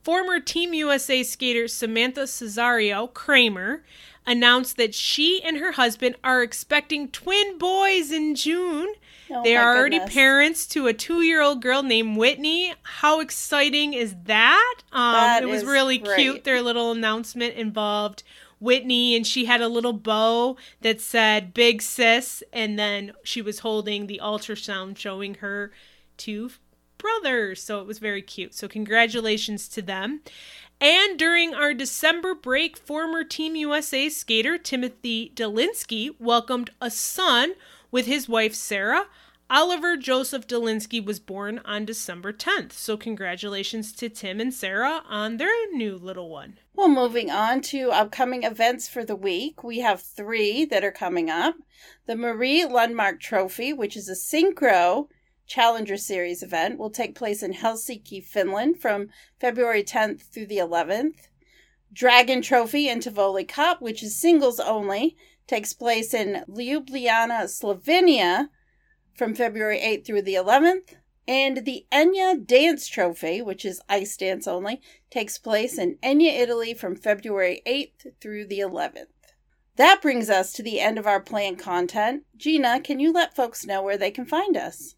Former 0.01 0.39
Team 0.39 0.73
USA 0.73 1.23
skater 1.23 1.67
Samantha 1.67 2.21
Cesario 2.21 3.13
Kramer 3.13 3.83
announced 4.25 4.77
that 4.77 4.95
she 4.95 5.41
and 5.43 5.57
her 5.57 5.73
husband 5.73 6.15
are 6.23 6.41
expecting 6.41 7.09
twin 7.09 7.57
boys 7.57 8.11
in 8.11 8.35
June. 8.35 8.93
Oh 9.29 9.43
they 9.43 9.55
are 9.55 9.75
already 9.75 9.99
parents 9.99 10.67
to 10.67 10.87
a 10.87 10.93
two 10.93 11.21
year 11.21 11.41
old 11.41 11.61
girl 11.61 11.83
named 11.83 12.17
Whitney. 12.17 12.73
How 12.83 13.19
exciting 13.19 13.93
is 13.93 14.15
that? 14.25 14.75
Um, 14.91 15.13
that 15.13 15.43
it 15.43 15.47
was 15.47 15.65
really 15.65 15.97
great. 15.97 16.17
cute. 16.17 16.43
Their 16.43 16.61
little 16.61 16.91
announcement 16.91 17.55
involved 17.55 18.23
Whitney, 18.59 19.15
and 19.15 19.27
she 19.27 19.45
had 19.45 19.61
a 19.61 19.67
little 19.67 19.93
bow 19.93 20.55
that 20.81 21.01
said 21.01 21.53
Big 21.53 21.81
Sis, 21.81 22.43
and 22.53 22.79
then 22.79 23.11
she 23.23 23.41
was 23.41 23.59
holding 23.59 24.07
the 24.07 24.21
ultrasound 24.23 24.97
showing 24.97 25.35
her 25.35 25.71
two 26.17 26.51
brothers. 26.97 27.61
So 27.61 27.81
it 27.81 27.87
was 27.87 27.99
very 27.99 28.21
cute. 28.21 28.53
So 28.53 28.67
congratulations 28.67 29.67
to 29.69 29.81
them. 29.81 30.21
And 30.83 31.17
during 31.17 31.53
our 31.53 31.73
December 31.73 32.35
break, 32.35 32.75
former 32.75 33.23
Team 33.23 33.55
USA 33.55 34.09
skater 34.09 34.57
Timothy 34.57 35.31
Dolensky 35.33 36.13
welcomed 36.19 36.71
a 36.81 36.91
son 36.91 37.53
with 37.89 38.05
his 38.05 38.27
wife 38.27 38.53
Sarah. 38.53 39.05
Oliver 39.49 39.95
Joseph 39.95 40.45
Dolensky 40.45 40.99
was 41.01 41.21
born 41.21 41.61
on 41.63 41.85
December 41.85 42.33
10th. 42.33 42.73
So, 42.73 42.97
congratulations 42.97 43.93
to 43.93 44.09
Tim 44.09 44.41
and 44.41 44.53
Sarah 44.53 45.03
on 45.07 45.37
their 45.37 45.53
new 45.71 45.95
little 45.95 46.29
one. 46.29 46.59
Well, 46.73 46.89
moving 46.89 47.31
on 47.31 47.61
to 47.61 47.91
upcoming 47.91 48.43
events 48.43 48.89
for 48.89 49.05
the 49.05 49.15
week, 49.15 49.63
we 49.63 49.79
have 49.79 50.01
three 50.01 50.65
that 50.65 50.83
are 50.83 50.91
coming 50.91 51.29
up 51.29 51.55
the 52.07 52.17
Marie 52.17 52.65
Lundmark 52.65 53.21
Trophy, 53.21 53.71
which 53.71 53.95
is 53.95 54.09
a 54.09 54.15
synchro 54.15 55.07
Challenger 55.45 55.97
Series 55.97 56.41
event 56.41 56.77
will 56.77 56.89
take 56.89 57.15
place 57.15 57.43
in 57.43 57.53
Helsinki, 57.53 58.23
Finland 58.23 58.81
from 58.81 59.09
February 59.39 59.83
10th 59.83 60.21
through 60.23 60.47
the 60.47 60.57
11th. 60.57 61.27
Dragon 61.91 62.41
Trophy 62.41 62.89
and 62.89 63.01
Tivoli 63.01 63.43
Cup, 63.43 63.81
which 63.81 64.01
is 64.01 64.19
singles 64.19 64.59
only, 64.59 65.15
takes 65.45 65.73
place 65.73 66.13
in 66.13 66.43
Ljubljana, 66.49 67.43
Slovenia 67.47 68.49
from 69.13 69.35
February 69.35 69.79
8th 69.79 70.05
through 70.05 70.23
the 70.23 70.33
11th. 70.33 70.95
And 71.27 71.65
the 71.65 71.85
Egna 71.91 72.37
Dance 72.37 72.87
Trophy, 72.87 73.41
which 73.41 73.63
is 73.63 73.81
ice 73.87 74.17
dance 74.17 74.47
only, 74.47 74.81
takes 75.09 75.37
place 75.37 75.77
in 75.77 75.97
Egna, 76.03 76.29
Italy 76.29 76.73
from 76.73 76.95
February 76.95 77.61
8th 77.65 78.19
through 78.19 78.47
the 78.47 78.59
11th. 78.59 79.07
That 79.75 80.01
brings 80.01 80.29
us 80.29 80.51
to 80.53 80.63
the 80.63 80.79
end 80.79 80.97
of 80.97 81.07
our 81.07 81.19
planned 81.19 81.59
content. 81.59 82.23
Gina, 82.35 82.79
can 82.81 82.99
you 82.99 83.11
let 83.11 83.35
folks 83.35 83.65
know 83.65 83.81
where 83.81 83.97
they 83.97 84.11
can 84.11 84.25
find 84.25 84.57
us? 84.57 84.95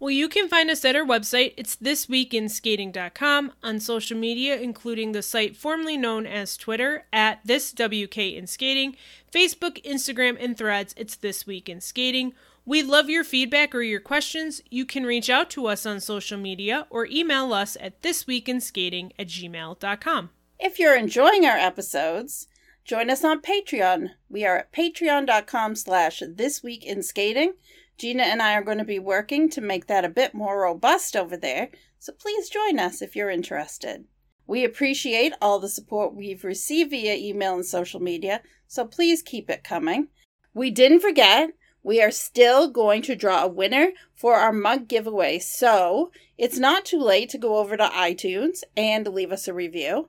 Well, 0.00 0.10
you 0.10 0.28
can 0.28 0.48
find 0.48 0.70
us 0.70 0.84
at 0.84 0.94
our 0.94 1.04
website. 1.04 1.54
It's 1.56 1.74
thisweekinskating.com 1.74 3.52
on 3.64 3.80
social 3.80 4.16
media, 4.16 4.56
including 4.56 5.10
the 5.10 5.22
site 5.22 5.56
formerly 5.56 5.96
known 5.96 6.24
as 6.24 6.56
Twitter 6.56 7.06
at 7.12 7.40
this 7.44 7.72
WK 7.72 8.18
in 8.18 8.46
Skating, 8.46 8.96
Facebook, 9.32 9.84
Instagram, 9.84 10.36
and 10.38 10.56
Threads. 10.56 10.94
It's 10.96 11.16
This 11.16 11.46
Week 11.46 11.68
in 11.68 11.80
Skating. 11.80 12.32
We 12.64 12.82
love 12.82 13.08
your 13.08 13.24
feedback 13.24 13.74
or 13.74 13.82
your 13.82 13.98
questions. 13.98 14.60
You 14.70 14.84
can 14.84 15.04
reach 15.04 15.30
out 15.30 15.50
to 15.50 15.66
us 15.66 15.84
on 15.84 16.00
social 16.00 16.38
media 16.38 16.86
or 16.90 17.06
email 17.06 17.52
us 17.52 17.76
at 17.80 18.02
thisweekinskating 18.02 19.12
at 19.18 19.26
gmail.com. 19.26 20.30
If 20.60 20.78
you're 20.78 20.96
enjoying 20.96 21.46
our 21.46 21.56
episodes, 21.56 22.46
join 22.84 23.10
us 23.10 23.24
on 23.24 23.40
Patreon. 23.40 24.10
We 24.28 24.44
are 24.44 24.58
at 24.58 24.72
patreon.com 24.72 25.76
slash 25.76 26.20
thisweekinskating. 26.20 27.52
Gina 27.98 28.22
and 28.22 28.40
I 28.40 28.54
are 28.54 28.62
going 28.62 28.78
to 28.78 28.84
be 28.84 29.00
working 29.00 29.48
to 29.50 29.60
make 29.60 29.88
that 29.88 30.04
a 30.04 30.08
bit 30.08 30.32
more 30.32 30.62
robust 30.62 31.16
over 31.16 31.36
there, 31.36 31.70
so 31.98 32.12
please 32.12 32.48
join 32.48 32.78
us 32.78 33.02
if 33.02 33.16
you're 33.16 33.30
interested. 33.30 34.04
We 34.46 34.64
appreciate 34.64 35.34
all 35.42 35.58
the 35.58 35.68
support 35.68 36.14
we've 36.14 36.44
received 36.44 36.90
via 36.90 37.16
email 37.16 37.54
and 37.54 37.66
social 37.66 38.00
media, 38.00 38.40
so 38.68 38.84
please 38.84 39.20
keep 39.20 39.50
it 39.50 39.64
coming. 39.64 40.08
We 40.54 40.70
didn't 40.70 41.00
forget, 41.00 41.50
we 41.82 42.00
are 42.00 42.10
still 42.10 42.70
going 42.70 43.02
to 43.02 43.16
draw 43.16 43.44
a 43.44 43.48
winner 43.48 43.90
for 44.14 44.36
our 44.36 44.52
mug 44.52 44.88
giveaway, 44.88 45.40
so 45.40 46.12
it's 46.38 46.58
not 46.58 46.84
too 46.84 47.00
late 47.00 47.30
to 47.30 47.38
go 47.38 47.56
over 47.58 47.76
to 47.76 47.84
iTunes 47.88 48.62
and 48.76 49.08
leave 49.08 49.32
us 49.32 49.48
a 49.48 49.54
review. 49.54 50.08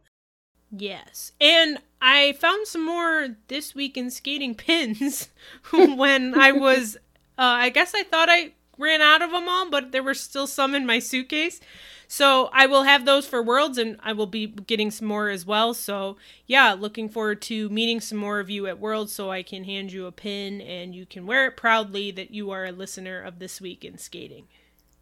Yes. 0.71 1.31
And 1.41 1.79
I 2.01 2.33
found 2.33 2.67
some 2.67 2.85
more 2.85 3.29
this 3.47 3.73
week 3.73 3.97
in 3.97 4.11
skating 4.11 4.55
pins 4.55 5.29
when 5.71 6.39
I 6.39 6.51
was 6.51 6.97
Uh, 7.39 7.55
I 7.55 7.69
guess 7.69 7.93
I 7.95 8.03
thought 8.03 8.27
I 8.29 8.51
ran 8.77 9.01
out 9.01 9.21
of 9.21 9.31
them 9.31 9.47
all, 9.47 9.69
but 9.69 9.93
there 9.93 10.03
were 10.03 10.13
still 10.13 10.45
some 10.45 10.75
in 10.75 10.85
my 10.85 10.99
suitcase. 10.99 11.61
So 12.05 12.49
I 12.51 12.65
will 12.65 12.83
have 12.83 13.05
those 13.05 13.27
for 13.27 13.41
Worlds, 13.41 13.77
and 13.77 13.97
I 14.03 14.11
will 14.11 14.25
be 14.25 14.47
getting 14.47 14.91
some 14.91 15.07
more 15.07 15.29
as 15.29 15.45
well. 15.45 15.73
So 15.73 16.17
yeah, 16.47 16.73
looking 16.73 17.07
forward 17.07 17.41
to 17.43 17.69
meeting 17.69 18.01
some 18.01 18.17
more 18.17 18.41
of 18.41 18.49
you 18.49 18.67
at 18.67 18.79
Worlds, 18.79 19.13
so 19.13 19.31
I 19.31 19.43
can 19.43 19.63
hand 19.63 19.93
you 19.93 20.05
a 20.05 20.11
pin 20.11 20.59
and 20.59 20.93
you 20.93 21.05
can 21.05 21.25
wear 21.25 21.47
it 21.47 21.55
proudly 21.55 22.11
that 22.11 22.31
you 22.31 22.51
are 22.51 22.65
a 22.65 22.73
listener 22.73 23.21
of 23.21 23.39
this 23.39 23.61
week 23.61 23.85
in 23.85 23.97
skating. 23.97 24.47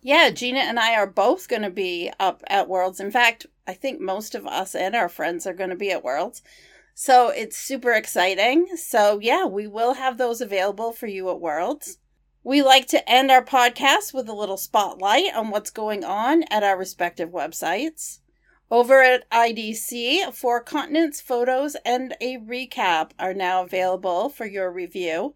Yeah, 0.01 0.29
Gina 0.29 0.59
and 0.59 0.79
I 0.79 0.93
are 0.95 1.07
both 1.07 1.47
going 1.47 1.63
to 1.63 1.71
be 1.71 2.11
up 2.19 2.43
at 2.47 2.69
Worlds. 2.69 2.99
In 2.99 3.09
fact, 3.09 3.47
I 3.65 3.73
think 3.73 3.99
most 3.99 4.35
of 4.35 4.45
us 4.45 4.75
and 4.75 4.95
our 4.95 5.09
friends 5.09 5.47
are 5.47 5.53
going 5.53 5.71
to 5.71 5.75
be 5.75 5.89
at 5.91 6.03
Worlds. 6.03 6.43
So 6.93 7.29
it's 7.29 7.57
super 7.57 7.93
exciting. 7.93 8.67
So 8.75 9.19
yeah, 9.19 9.45
we 9.45 9.65
will 9.65 9.95
have 9.95 10.17
those 10.17 10.39
available 10.39 10.91
for 10.91 11.07
you 11.07 11.29
at 11.31 11.39
Worlds. 11.39 11.97
We 12.47 12.61
like 12.61 12.87
to 12.87 13.11
end 13.11 13.29
our 13.29 13.43
podcast 13.43 14.13
with 14.13 14.29
a 14.29 14.33
little 14.33 14.55
spotlight 14.55 15.35
on 15.35 15.49
what's 15.49 15.69
going 15.69 16.05
on 16.05 16.43
at 16.43 16.63
our 16.63 16.77
respective 16.77 17.31
websites. 17.31 18.19
Over 18.71 19.03
at 19.03 19.29
IDC, 19.31 20.33
Four 20.33 20.61
Continents 20.61 21.19
photos 21.19 21.75
and 21.83 22.15
a 22.21 22.37
recap 22.37 23.11
are 23.19 23.33
now 23.33 23.63
available 23.63 24.29
for 24.29 24.45
your 24.45 24.71
review. 24.71 25.35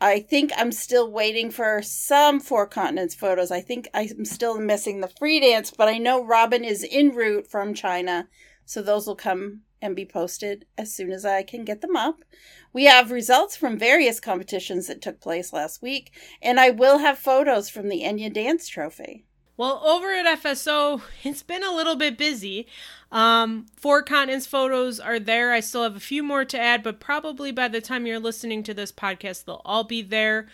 I 0.00 0.20
think 0.20 0.52
I'm 0.56 0.70
still 0.70 1.10
waiting 1.10 1.50
for 1.50 1.82
some 1.82 2.38
Four 2.38 2.68
Continents 2.68 3.16
photos. 3.16 3.50
I 3.50 3.60
think 3.60 3.88
I'm 3.92 4.24
still 4.24 4.60
missing 4.60 5.00
the 5.00 5.08
free 5.08 5.40
dance, 5.40 5.72
but 5.72 5.88
I 5.88 5.98
know 5.98 6.24
Robin 6.24 6.62
is 6.62 6.86
en 6.88 7.16
route 7.16 7.48
from 7.48 7.74
China, 7.74 8.28
so 8.64 8.80
those 8.80 9.08
will 9.08 9.16
come 9.16 9.62
and 9.80 9.96
be 9.96 10.04
posted 10.04 10.66
as 10.76 10.92
soon 10.92 11.12
as 11.12 11.24
I 11.24 11.42
can 11.42 11.64
get 11.64 11.80
them 11.80 11.96
up. 11.96 12.24
We 12.72 12.84
have 12.84 13.10
results 13.10 13.56
from 13.56 13.78
various 13.78 14.20
competitions 14.20 14.86
that 14.86 15.02
took 15.02 15.20
place 15.20 15.52
last 15.52 15.82
week, 15.82 16.12
and 16.42 16.60
I 16.60 16.70
will 16.70 16.98
have 16.98 17.18
photos 17.18 17.68
from 17.68 17.88
the 17.88 18.04
Egna 18.04 18.30
Dance 18.30 18.68
Trophy. 18.68 19.24
Well, 19.56 19.82
over 19.84 20.12
at 20.12 20.40
FSO, 20.40 21.02
it's 21.24 21.42
been 21.42 21.64
a 21.64 21.74
little 21.74 21.96
bit 21.96 22.16
busy. 22.16 22.68
Um, 23.10 23.66
four 23.76 24.02
continents 24.02 24.46
photos 24.46 25.00
are 25.00 25.18
there. 25.18 25.52
I 25.52 25.60
still 25.60 25.82
have 25.82 25.96
a 25.96 26.00
few 26.00 26.22
more 26.22 26.44
to 26.44 26.58
add, 26.58 26.82
but 26.82 27.00
probably 27.00 27.50
by 27.50 27.68
the 27.68 27.80
time 27.80 28.06
you're 28.06 28.20
listening 28.20 28.62
to 28.64 28.74
this 28.74 28.92
podcast, 28.92 29.44
they'll 29.44 29.62
all 29.64 29.84
be 29.84 30.02
there. 30.02 30.48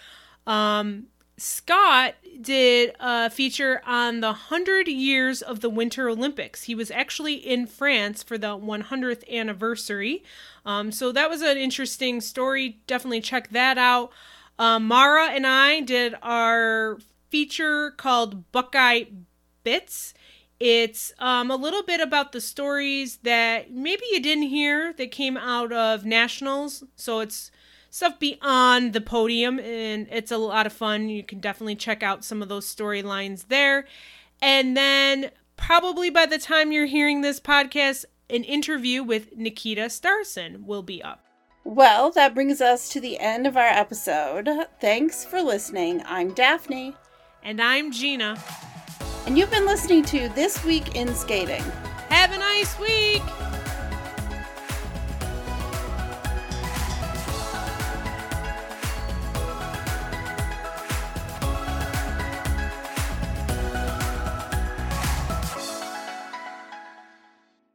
Um, 0.47 1.09
Scott 1.37 2.15
did 2.41 2.95
a 3.01 3.29
feature 3.29 3.83
on 3.87 4.21
the 4.21 4.29
100 4.29 4.87
years 4.87 5.43
of 5.43 5.61
the 5.61 5.71
Winter 5.71 6.09
Olympics. 6.09 6.65
He 6.65 6.75
was 6.75 6.91
actually 6.91 7.35
in 7.35 7.67
France 7.67 8.23
for 8.23 8.39
the 8.39 8.57
100th 8.57 9.29
anniversary. 9.29 10.23
Um, 10.65 10.93
so 10.93 11.11
that 11.13 11.29
was 11.29 11.43
an 11.43 11.57
interesting 11.57 12.21
story. 12.21 12.79
Definitely 12.87 13.21
check 13.21 13.51
that 13.51 13.79
out. 13.79 14.13
Uh, 14.59 14.79
Mara 14.79 15.27
and 15.27 15.47
I 15.47 15.81
did 15.81 16.15
our 16.23 16.99
feature 17.31 17.91
called 17.91 18.51
Buckeye 18.53 19.05
Bits. 19.65 20.15
It's 20.61 21.13
um, 21.19 21.51
a 21.51 21.57
little 21.57 21.83
bit 21.83 22.01
about 22.01 22.31
the 22.31 22.41
stories 22.41 23.17
that 23.25 23.73
maybe 23.73 24.05
you 24.13 24.21
didn't 24.21 24.45
hear 24.45 24.93
that 24.93 25.11
came 25.11 25.37
out 25.37 25.73
of 25.73 26.05
nationals. 26.05 26.85
So 26.95 27.19
it's 27.19 27.51
stuff 27.95 28.19
beyond 28.19 28.93
the 28.93 29.01
podium, 29.01 29.61
and 29.61 30.09
it's 30.11 30.33
a 30.33 30.37
lot 30.37 30.67
of 30.67 30.73
fun. 30.73 31.09
You 31.09 31.23
can 31.23 31.39
definitely 31.39 31.77
check 31.77 32.03
out 32.03 32.25
some 32.25 32.43
of 32.43 32.49
those 32.49 32.67
storylines 32.67 33.47
there. 33.47 33.87
And 34.43 34.77
then, 34.77 35.31
probably 35.57 36.11
by 36.11 36.27
the 36.27 36.39
time 36.39 36.73
you're 36.73 36.87
hearing 36.87 37.21
this 37.21 37.39
podcast, 37.39 38.05
an 38.29 38.43
interview 38.43 39.05
with 39.05 39.37
Nikita 39.37 39.83
Starson 39.83 40.67
will 40.67 40.83
be 40.83 41.05
up. 41.05 41.25
Well, 41.63 42.11
that 42.11 42.35
brings 42.35 42.61
us 42.61 42.89
to 42.89 43.01
the 43.01 43.21
end 43.21 43.47
of 43.47 43.57
our 43.57 43.63
episode. 43.63 44.51
Thanks 44.81 45.25
for 45.25 45.41
listening. 45.41 46.03
I'm 46.05 46.35
Daphne. 46.35 46.97
And 47.45 47.63
I'm 47.63 47.93
Gina. 47.93 48.43
And 49.25 49.39
you've 49.39 49.53
been 49.53 49.67
listening 49.67 50.05
to 50.07 50.29
This 50.31 50.65
Week 50.65 50.97
in 50.97 51.15
Skating. 51.15 51.63
Have 52.09 52.33
a 52.33 52.39
nice 52.39 52.77
week! 52.81 53.23